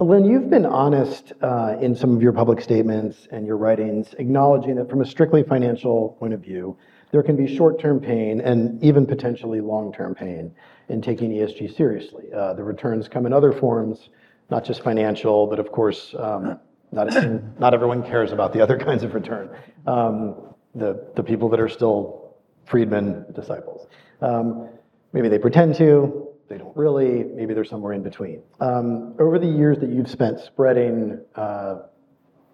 Lynn, 0.00 0.24
you've 0.24 0.50
been 0.50 0.66
honest 0.66 1.32
uh, 1.40 1.76
in 1.80 1.94
some 1.94 2.16
of 2.16 2.22
your 2.22 2.32
public 2.32 2.60
statements 2.60 3.28
and 3.30 3.46
your 3.46 3.56
writings, 3.56 4.14
acknowledging 4.18 4.74
that 4.76 4.90
from 4.90 5.02
a 5.02 5.06
strictly 5.06 5.42
financial 5.42 6.16
point 6.18 6.32
of 6.32 6.40
view, 6.40 6.76
there 7.12 7.22
can 7.22 7.36
be 7.36 7.54
short-term 7.54 8.00
pain 8.00 8.40
and 8.40 8.82
even 8.82 9.06
potentially 9.06 9.60
long-term 9.60 10.14
pain 10.16 10.52
in 10.88 11.00
taking 11.00 11.30
ESG 11.30 11.76
seriously. 11.76 12.24
Uh, 12.34 12.54
the 12.54 12.64
returns 12.64 13.08
come 13.08 13.24
in 13.24 13.32
other 13.32 13.52
forms, 13.52 14.08
not 14.50 14.64
just 14.64 14.82
financial, 14.82 15.46
but 15.46 15.60
of 15.60 15.70
course, 15.70 16.14
um, 16.18 16.58
not, 16.90 17.08
not 17.60 17.72
everyone 17.72 18.02
cares 18.02 18.32
about 18.32 18.52
the 18.52 18.60
other 18.60 18.76
kinds 18.86 19.04
of 19.04 19.14
return. 19.14 19.48
Um, 19.86 20.54
the, 20.74 21.06
the 21.14 21.22
people 21.22 21.48
that 21.50 21.60
are 21.60 21.68
still 21.68 22.34
Friedman 22.66 23.26
disciples. 23.32 23.86
Um, 24.20 24.70
maybe 25.12 25.28
they 25.28 25.38
pretend 25.38 25.76
to, 25.76 26.33
they 26.48 26.58
don't 26.58 26.76
really, 26.76 27.24
maybe 27.24 27.54
they're 27.54 27.64
somewhere 27.64 27.92
in 27.92 28.02
between. 28.02 28.42
Um, 28.60 29.14
over 29.18 29.38
the 29.38 29.46
years 29.46 29.78
that 29.78 29.90
you've 29.90 30.10
spent 30.10 30.40
spreading 30.40 31.20
uh, 31.34 31.76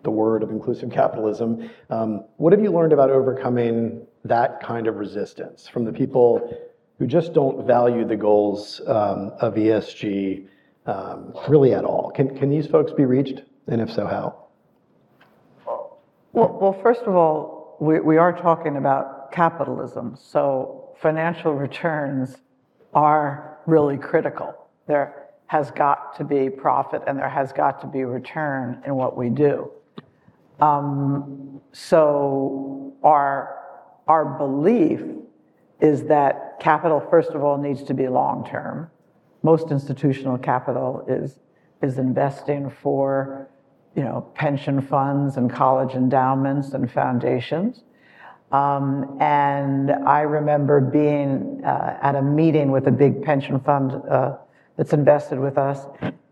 the 0.03 0.11
word 0.11 0.43
of 0.43 0.51
inclusive 0.51 0.91
capitalism, 0.91 1.71
um, 1.91 2.25
what 2.37 2.53
have 2.53 2.63
you 2.63 2.71
learned 2.71 2.93
about 2.93 3.11
overcoming 3.11 4.07
that 4.25 4.61
kind 4.63 4.87
of 4.87 4.97
resistance 4.97 5.69
from 5.69 5.85
the 5.85 5.93
people 5.93 6.57
who 6.99 7.07
just 7.07 7.33
don't 7.33 7.67
value 7.67 8.07
the 8.07 8.17
goals 8.17 8.81
um, 8.87 9.33
of 9.41 9.55
ESG 9.55 10.47
um, 10.87 11.33
really 11.49 11.73
at 11.73 11.85
all. 11.85 12.11
Can, 12.11 12.37
can 12.37 12.51
these 12.51 12.67
folks 12.67 12.93
be 12.93 13.05
reached? 13.05 13.43
And 13.69 13.81
if 13.81 13.91
so, 13.91 14.07
how? 14.07 14.47
Well, 16.33 16.59
well, 16.61 16.79
first 16.83 17.03
of 17.03 17.15
all, 17.15 17.77
we, 17.81 18.01
we 18.01 18.17
are 18.19 18.33
talking 18.33 18.77
about 18.77 19.33
capitalism. 19.33 20.17
So 20.21 20.95
financial 21.01 21.55
returns 21.55 22.37
are 22.93 23.60
really 23.71 23.97
critical. 23.97 24.55
There 24.87 25.27
has 25.47 25.71
got 25.71 26.17
to 26.17 26.25
be 26.25 26.51
profit 26.51 27.03
and 27.07 27.19
there 27.19 27.29
has 27.29 27.53
got 27.53 27.81
to 27.81 27.87
be 27.87 28.05
return 28.05 28.83
in 28.87 28.95
what 28.95 29.17
we 29.17 29.29
do. 29.29 29.71
Um, 30.61 31.61
so 31.73 32.95
our, 33.03 33.59
our 34.07 34.25
belief 34.25 35.01
is 35.81 36.05
that 36.05 36.61
capital, 36.61 37.01
first 37.11 37.31
of 37.31 37.43
all, 37.43 37.57
needs 37.57 37.83
to 37.85 37.95
be 37.95 38.07
long 38.07 38.47
term. 38.49 38.91
Most 39.43 39.71
institutional 39.71 40.37
capital 40.37 41.05
is, 41.09 41.41
is 41.83 41.99
investing 41.99 42.69
for 42.69 43.49
you 43.97 44.05
know, 44.05 44.21
pension 44.35 44.81
funds 44.81 45.37
and 45.37 45.51
college 45.51 45.95
endowments 45.95 46.75
and 46.75 46.91
foundations. 46.91 47.83
Um, 48.53 49.17
and 49.21 49.93
I 49.93 50.21
remember 50.23 50.81
being 50.81 51.63
uh, 51.65 51.99
at 52.03 52.17
a 52.17 52.23
meeting 52.23 52.73
with 52.73 52.89
a 52.89 52.91
big 52.91 53.23
pension 53.23 53.61
fund 53.61 53.93
uh, 54.11 54.37
that's 54.77 54.93
invested 54.93 55.39
with 55.39 55.57
us, 55.57 55.87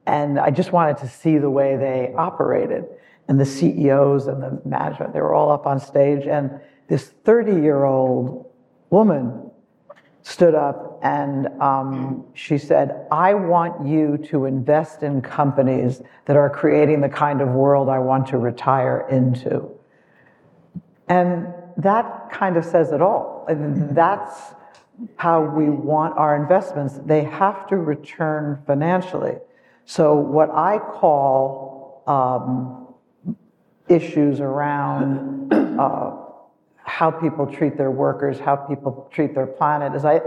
and 0.06 0.40
I 0.40 0.50
just 0.50 0.72
wanted 0.72 0.96
to 0.98 1.08
see 1.08 1.38
the 1.38 1.50
way 1.50 1.76
they 1.76 2.12
operated. 2.16 2.84
And 3.28 3.38
the 3.38 3.44
CEOs 3.44 4.26
and 4.26 4.42
the 4.42 4.60
management, 4.64 5.12
they 5.12 5.20
were 5.20 5.34
all 5.34 5.50
up 5.50 5.66
on 5.66 5.78
stage, 5.78 6.26
and 6.26 6.50
this 6.88 7.08
30 7.24 7.60
year 7.60 7.84
old 7.84 8.50
woman 8.90 9.50
stood 10.22 10.54
up 10.54 10.98
and 11.02 11.48
um, 11.60 12.24
she 12.34 12.58
said, 12.58 13.06
I 13.10 13.34
want 13.34 13.86
you 13.86 14.18
to 14.28 14.46
invest 14.46 15.02
in 15.02 15.22
companies 15.22 16.02
that 16.26 16.36
are 16.36 16.50
creating 16.50 17.00
the 17.00 17.08
kind 17.08 17.40
of 17.40 17.48
world 17.48 17.88
I 17.88 17.98
want 17.98 18.26
to 18.28 18.38
retire 18.38 19.06
into. 19.10 19.70
And 21.08 21.54
that 21.78 22.30
kind 22.30 22.56
of 22.56 22.64
says 22.64 22.92
it 22.92 23.00
all. 23.00 23.46
And 23.48 23.96
That's 23.96 24.54
how 25.16 25.42
we 25.42 25.70
want 25.70 26.18
our 26.18 26.36
investments. 26.36 26.98
They 27.04 27.22
have 27.24 27.66
to 27.68 27.76
return 27.76 28.62
financially. 28.66 29.36
So, 29.84 30.14
what 30.14 30.50
I 30.50 30.78
call 30.78 32.02
um, 32.06 32.94
issues 33.88 34.40
around 34.40 35.52
uh, 35.80 36.16
how 36.76 37.10
people 37.10 37.46
treat 37.46 37.76
their 37.76 37.90
workers, 37.90 38.38
how 38.38 38.56
people 38.56 39.08
treat 39.12 39.34
their 39.34 39.46
planet, 39.46 39.94
is 39.94 40.04
I, 40.04 40.20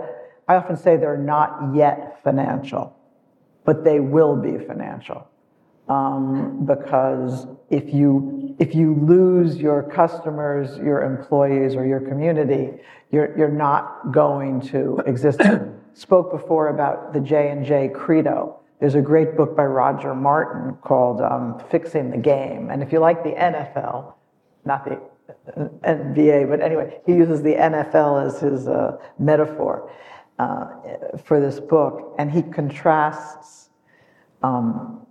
I 0.48 0.56
often 0.56 0.78
say 0.78 0.96
they're 0.96 1.18
not 1.18 1.76
yet 1.76 2.24
financial, 2.24 2.96
but 3.66 3.84
they 3.84 4.00
will 4.00 4.36
be 4.36 4.58
financial. 4.58 5.28
Um, 5.90 6.66
because 6.66 7.48
if 7.70 7.94
you, 7.94 8.41
if 8.60 8.76
you 8.76 8.96
lose 8.96 9.58
your 9.58 9.84
customers, 9.84 10.78
your 10.78 11.02
employees, 11.04 11.76
or 11.76 11.86
your 11.86 12.00
community, 12.00 12.72
you're, 13.12 13.38
you're 13.38 13.50
not 13.50 14.12
going 14.12 14.62
to 14.70 15.02
exist. 15.06 15.42
Spoke 15.94 16.32
before 16.32 16.70
about 16.70 17.14
the 17.14 17.20
J&J 17.20 17.90
credo. 17.94 18.58
There's 18.80 18.96
a 18.96 19.02
great 19.02 19.36
book 19.36 19.56
by 19.56 19.66
Roger 19.66 20.16
Martin 20.16 20.76
called 20.82 21.22
um, 21.22 21.62
Fixing 21.70 22.10
the 22.10 22.18
Game. 22.18 22.72
And 22.72 22.82
if 22.82 22.92
you 22.92 23.00
like 23.00 23.24
the 23.24 23.32
NFL, 23.32 24.14
not 24.66 24.86
the 24.86 25.00
NBA, 25.86 26.50
but 26.50 26.62
anyway, 26.62 27.00
he 27.06 27.14
uses 27.14 27.44
the 27.44 27.54
NFL 27.54 28.26
as 28.26 28.40
his 28.40 28.68
uh, 28.68 28.98
metaphor 29.20 29.92
uh, 30.40 30.68
for 31.24 31.40
this 31.40 31.60
book, 31.60 32.16
and 32.18 32.32
he 32.32 32.42
contrasts 32.42 33.70
um, 34.42 35.06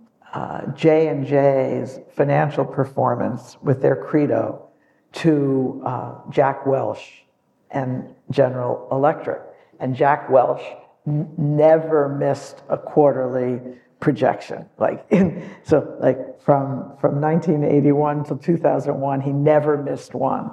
J 0.75 1.07
and 1.07 1.25
J's 1.25 1.99
financial 2.15 2.65
performance 2.65 3.57
with 3.61 3.81
their 3.81 3.95
credo 3.95 4.67
to 5.13 5.81
uh, 5.85 6.15
Jack 6.29 6.65
Welch 6.65 7.25
and 7.71 8.13
General 8.29 8.87
Electric, 8.91 9.41
and 9.79 9.95
Jack 9.95 10.29
Welch 10.29 10.61
n- 11.05 11.29
never 11.37 12.07
missed 12.07 12.63
a 12.69 12.77
quarterly 12.77 13.59
projection. 13.99 14.65
Like 14.77 15.05
in, 15.09 15.49
so 15.63 15.97
like 15.99 16.41
from 16.41 16.95
from 16.99 17.19
1981 17.19 18.23
to 18.25 18.37
2001, 18.37 19.21
he 19.21 19.31
never 19.31 19.77
missed 19.77 20.13
one. 20.13 20.51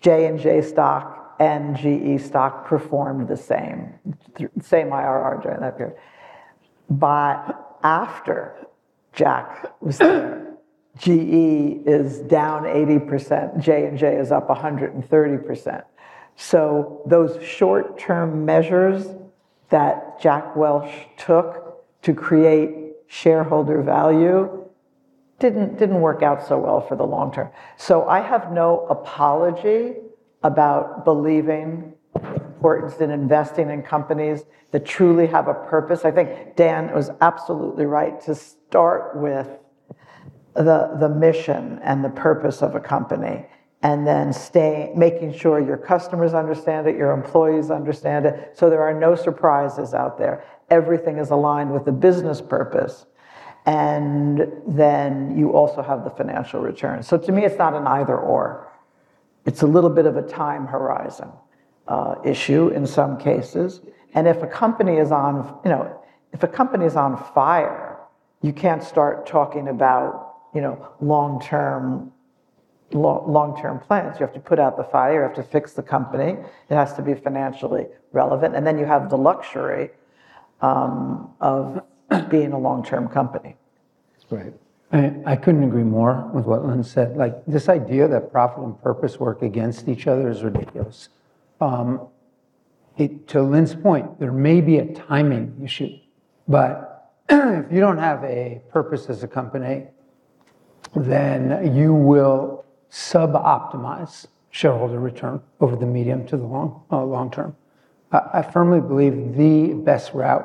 J 0.00 0.26
and 0.26 0.38
J 0.38 0.62
stock 0.62 1.36
and 1.40 1.76
GE 1.76 2.22
stock 2.22 2.66
performed 2.66 3.28
the 3.28 3.36
same, 3.36 3.94
same 4.60 4.88
IRR 4.88 5.42
during 5.42 5.60
that 5.60 5.76
period. 5.76 5.96
But 6.90 7.69
after 7.82 8.66
Jack 9.12 9.72
was 9.80 9.98
there, 9.98 10.54
GE 10.98 11.86
is 11.86 12.18
down 12.20 12.64
80%, 12.64 13.60
J 13.60 13.86
and 13.86 13.98
J 13.98 14.16
is 14.16 14.32
up 14.32 14.48
130%. 14.48 15.84
So 16.36 17.02
those 17.06 17.42
short-term 17.44 18.44
measures 18.44 19.06
that 19.70 20.20
Jack 20.20 20.56
Welch 20.56 20.90
took 21.16 21.84
to 22.02 22.14
create 22.14 22.94
shareholder 23.06 23.82
value 23.82 24.68
didn't, 25.38 25.78
didn't 25.78 26.00
work 26.00 26.22
out 26.22 26.46
so 26.46 26.58
well 26.58 26.80
for 26.80 26.96
the 26.96 27.04
long 27.04 27.32
term. 27.32 27.50
So 27.76 28.08
I 28.08 28.20
have 28.20 28.52
no 28.52 28.86
apology 28.86 29.94
about 30.42 31.04
believing 31.04 31.94
importance 32.60 33.00
in 33.00 33.10
investing 33.10 33.70
in 33.70 33.82
companies 33.82 34.44
that 34.70 34.84
truly 34.84 35.26
have 35.26 35.48
a 35.48 35.54
purpose. 35.54 36.04
I 36.04 36.10
think 36.10 36.56
Dan 36.56 36.92
was 36.94 37.10
absolutely 37.22 37.86
right 37.86 38.20
to 38.22 38.34
start 38.34 39.16
with 39.16 39.48
the, 40.54 40.96
the 41.00 41.08
mission 41.08 41.80
and 41.82 42.04
the 42.04 42.10
purpose 42.10 42.60
of 42.60 42.74
a 42.74 42.80
company 42.80 43.46
and 43.82 44.06
then 44.06 44.30
stay, 44.30 44.92
making 44.94 45.32
sure 45.32 45.58
your 45.58 45.78
customers 45.78 46.34
understand 46.34 46.86
it, 46.86 46.96
your 46.96 47.12
employees 47.12 47.70
understand 47.70 48.26
it, 48.26 48.52
so 48.54 48.68
there 48.68 48.82
are 48.82 48.92
no 48.92 49.16
surprises 49.16 49.94
out 49.94 50.18
there 50.18 50.44
everything 50.70 51.18
is 51.18 51.30
aligned 51.30 51.72
with 51.72 51.84
the 51.84 51.92
business 51.92 52.40
purpose. 52.40 53.06
And 53.66 54.52
then 54.66 55.36
you 55.36 55.52
also 55.52 55.82
have 55.82 56.04
the 56.04 56.10
financial 56.10 56.60
return. 56.60 57.02
So 57.02 57.18
to 57.18 57.32
me, 57.32 57.44
it's 57.44 57.58
not 57.58 57.74
an 57.74 57.86
either 57.86 58.16
or. 58.16 58.72
It's 59.44 59.62
a 59.62 59.66
little 59.66 59.90
bit 59.90 60.06
of 60.06 60.16
a 60.16 60.22
time 60.22 60.66
horizon 60.66 61.30
uh, 61.90 62.14
issue 62.24 62.68
in 62.68 62.86
some 62.86 63.18
cases. 63.18 63.80
And 64.14 64.26
if 64.26 64.42
a 64.42 64.46
company 64.46 64.96
is 64.96 65.10
on, 65.10 65.58
you 65.64 65.70
know, 65.70 66.00
if 66.32 66.42
a 66.42 66.48
company 66.48 66.86
is 66.86 66.96
on 66.96 67.16
fire, 67.34 67.98
you 68.42 68.52
can't 68.52 68.82
start 68.82 69.26
talking 69.26 69.68
about, 69.68 70.36
you 70.54 70.60
know, 70.60 70.88
long-term 71.00 72.12
long-term 72.92 73.78
plans. 73.78 74.18
You 74.18 74.26
have 74.26 74.34
to 74.34 74.40
put 74.40 74.58
out 74.58 74.76
the 74.76 74.82
fire, 74.82 75.14
you 75.14 75.20
have 75.20 75.34
to 75.36 75.44
fix 75.44 75.74
the 75.74 75.82
company. 75.82 76.36
It 76.68 76.74
has 76.74 76.92
to 76.94 77.02
be 77.02 77.14
financially 77.14 77.86
relevant. 78.10 78.56
And 78.56 78.66
then 78.66 78.78
you 78.78 78.84
have 78.84 79.10
the 79.10 79.16
luxury 79.16 79.90
um, 80.60 81.30
of 81.40 81.84
being 82.30 82.52
a 82.52 82.58
long-term 82.58 83.08
company. 83.08 83.54
Right. 84.28 84.52
I, 84.92 85.14
I 85.24 85.36
couldn't 85.36 85.62
agree 85.62 85.84
more 85.84 86.28
with 86.34 86.46
what 86.46 86.64
Lynn 86.64 86.82
said. 86.82 87.16
Like 87.16 87.46
this 87.46 87.68
idea 87.68 88.08
that 88.08 88.32
profit 88.32 88.64
and 88.64 88.82
purpose 88.82 89.20
work 89.20 89.42
against 89.42 89.88
each 89.88 90.08
other 90.08 90.28
is 90.28 90.42
ridiculous. 90.42 91.10
Um, 91.60 92.08
it, 92.96 93.28
to 93.28 93.42
Lynn's 93.42 93.74
point, 93.74 94.18
there 94.18 94.32
may 94.32 94.60
be 94.60 94.78
a 94.78 94.92
timing 94.94 95.60
issue, 95.62 95.90
but 96.48 97.12
if 97.28 97.72
you 97.72 97.80
don't 97.80 97.98
have 97.98 98.24
a 98.24 98.60
purpose 98.70 99.08
as 99.08 99.22
a 99.22 99.28
company, 99.28 99.86
then 100.94 101.74
you 101.74 101.94
will 101.94 102.64
sub-optimize 102.88 104.26
shareholder 104.50 104.98
return 104.98 105.40
over 105.60 105.76
the 105.76 105.86
medium 105.86 106.26
to 106.26 106.36
the 106.36 106.44
long, 106.44 106.82
uh, 106.90 107.02
long 107.04 107.30
term. 107.30 107.54
I 108.12 108.42
firmly 108.42 108.80
believe 108.80 109.36
the 109.36 109.74
best 109.74 110.12
route 110.14 110.44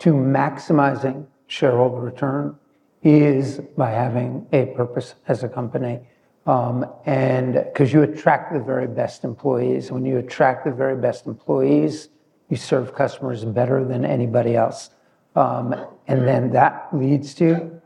to 0.00 0.12
maximizing 0.12 1.26
shareholder 1.46 2.00
return 2.00 2.56
is 3.04 3.60
by 3.76 3.90
having 3.90 4.46
a 4.52 4.66
purpose 4.66 5.14
as 5.28 5.44
a 5.44 5.48
company. 5.48 6.00
Um, 6.46 6.86
and 7.06 7.54
because 7.54 7.92
you 7.92 8.02
attract 8.02 8.52
the 8.52 8.60
very 8.60 8.86
best 8.86 9.24
employees. 9.24 9.90
When 9.90 10.04
you 10.04 10.18
attract 10.18 10.64
the 10.64 10.72
very 10.72 10.96
best 10.96 11.26
employees, 11.26 12.08
you 12.50 12.56
serve 12.56 12.94
customers 12.94 13.44
better 13.44 13.84
than 13.84 14.04
anybody 14.04 14.54
else. 14.54 14.90
Um, 15.34 15.74
and 16.06 16.28
then 16.28 16.52
that 16.52 16.88
leads 16.92 17.34
to 17.34 17.80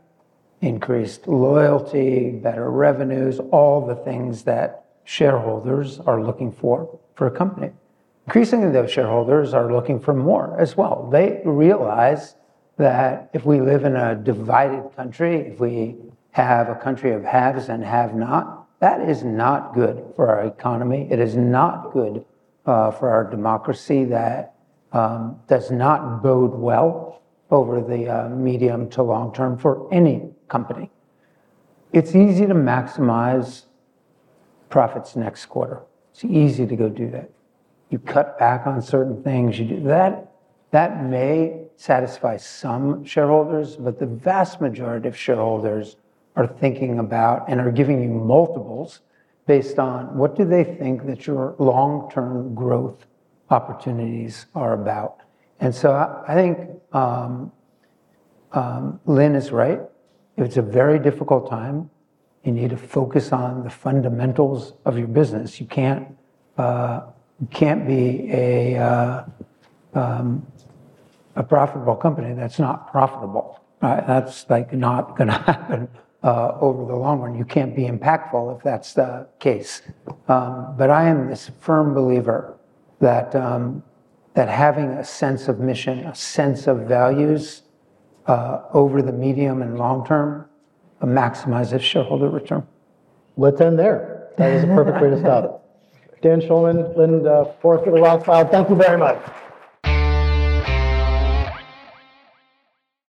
increased 0.61 1.27
loyalty, 1.27 2.31
better 2.31 2.69
revenues, 2.69 3.39
all 3.51 3.85
the 3.85 3.95
things 3.95 4.43
that 4.43 4.85
shareholders 5.05 5.99
are 6.01 6.21
looking 6.21 6.51
for 6.51 6.99
for 7.15 7.27
a 7.27 7.31
company. 7.31 7.71
Increasingly, 8.27 8.71
those 8.71 8.91
shareholders 8.91 9.53
are 9.53 9.71
looking 9.71 9.99
for 9.99 10.13
more 10.13 10.59
as 10.59 10.77
well. 10.77 11.09
They 11.09 11.41
realize 11.45 12.35
that 12.77 13.29
if 13.33 13.45
we 13.45 13.59
live 13.59 13.85
in 13.85 13.95
a 13.95 14.15
divided 14.15 14.95
country, 14.95 15.37
if 15.37 15.59
we 15.59 15.95
have 16.31 16.69
a 16.69 16.75
country 16.75 17.13
of 17.13 17.23
haves 17.23 17.69
and 17.69 17.83
have 17.83 18.13
not, 18.13 18.58
that 18.79 19.07
is 19.07 19.23
not 19.23 19.73
good 19.73 20.03
for 20.15 20.29
our 20.29 20.45
economy. 20.45 21.07
It 21.11 21.19
is 21.19 21.35
not 21.35 21.91
good 21.91 22.25
uh, 22.65 22.91
for 22.91 23.09
our 23.09 23.23
democracy. 23.29 24.05
That 24.05 24.55
um, 24.91 25.39
does 25.47 25.69
not 25.69 26.23
bode 26.23 26.53
well 26.53 27.21
over 27.51 27.81
the 27.81 28.07
uh, 28.07 28.29
medium 28.29 28.89
to 28.91 29.03
long 29.03 29.33
term 29.33 29.57
for 29.57 29.91
any 29.93 30.29
company. 30.47 30.91
It's 31.91 32.15
easy 32.15 32.45
to 32.45 32.53
maximize 32.53 33.63
profits 34.69 35.15
next 35.15 35.47
quarter. 35.47 35.81
It's 36.11 36.23
easy 36.23 36.67
to 36.67 36.75
go 36.75 36.89
do 36.89 37.09
that. 37.11 37.29
You 37.89 37.97
cut 37.99 38.37
back 38.37 38.67
on 38.67 38.81
certain 38.81 39.23
things, 39.23 39.57
you 39.57 39.65
do 39.65 39.81
that. 39.83 40.31
That 40.71 41.03
may 41.03 41.63
satisfy 41.75 42.37
some 42.37 43.03
shareholders, 43.03 43.75
but 43.75 43.97
the 43.97 44.05
vast 44.05 44.61
majority 44.61 45.07
of 45.07 45.17
shareholders 45.17 45.95
are 46.35 46.47
thinking 46.47 46.99
about 46.99 47.49
and 47.49 47.59
are 47.59 47.71
giving 47.71 48.01
you 48.01 48.09
multiples 48.09 49.01
based 49.45 49.79
on 49.79 50.15
what 50.15 50.35
do 50.35 50.45
they 50.45 50.63
think 50.63 51.05
that 51.05 51.25
your 51.25 51.55
long-term 51.57 52.53
growth 52.53 53.05
opportunities 53.49 54.45
are 54.53 54.73
about. 54.73 55.21
And 55.59 55.73
so 55.73 55.91
I 56.27 56.35
think 56.35 56.69
um, 56.93 57.51
um, 58.53 58.99
Lynn 59.05 59.35
is 59.35 59.51
right. 59.51 59.81
It's 60.37 60.57
a 60.57 60.61
very 60.61 60.99
difficult 60.99 61.49
time. 61.49 61.89
You 62.43 62.51
need 62.53 62.69
to 62.69 62.77
focus 62.77 63.31
on 63.31 63.63
the 63.63 63.69
fundamentals 63.69 64.73
of 64.85 64.97
your 64.97 65.07
business. 65.07 65.59
You 65.59 65.65
can't 65.65 66.15
uh, 66.57 67.01
you 67.41 67.47
can't 67.47 67.87
be 67.87 68.29
a 68.31 68.77
uh, 68.77 69.25
um, 69.93 70.45
a 71.35 71.43
profitable 71.43 71.95
company 71.95 72.33
that's 72.33 72.59
not 72.59 72.91
profitable. 72.91 73.59
Right? 73.81 74.05
That's 74.05 74.49
like 74.49 74.73
not 74.73 75.17
going 75.17 75.27
to 75.35 75.37
happen 75.37 75.89
uh, 76.23 76.57
over 76.59 76.85
the 76.85 76.95
long 76.95 77.19
run. 77.19 77.37
You 77.37 77.45
can't 77.45 77.75
be 77.75 77.83
impactful 77.83 78.57
if 78.57 78.63
that's 78.63 78.93
the 78.93 79.27
case. 79.39 79.81
Um, 80.27 80.75
but 80.77 80.89
I 80.89 81.07
am 81.07 81.29
this 81.29 81.51
firm 81.59 81.93
believer 81.93 82.57
that 82.99 83.35
um, 83.35 83.83
that 84.33 84.49
having 84.49 84.89
a 84.91 85.03
sense 85.03 85.47
of 85.47 85.59
mission, 85.59 85.99
a 85.99 86.15
sense 86.15 86.67
of 86.67 86.79
values 86.81 87.63
uh, 88.27 88.61
over 88.73 89.01
the 89.01 89.11
medium 89.11 89.61
and 89.61 89.77
long 89.77 90.05
term, 90.05 90.45
maximizes 91.01 91.81
shareholder 91.81 92.29
return. 92.29 92.65
Let's 93.37 93.59
end 93.61 93.79
there. 93.79 94.29
That 94.37 94.53
was 94.53 94.63
a 94.63 94.67
perfect 94.67 95.01
way 95.01 95.09
to 95.09 95.19
stop. 95.19 95.65
Dan 96.21 96.41
Schulman, 96.41 96.95
Lynn 96.97 97.25
uh, 97.25 97.45
Forester, 97.61 97.91
Rothschild, 97.91 98.51
thank 98.51 98.69
you 98.69 98.75
very 98.75 98.97
much. 98.97 99.17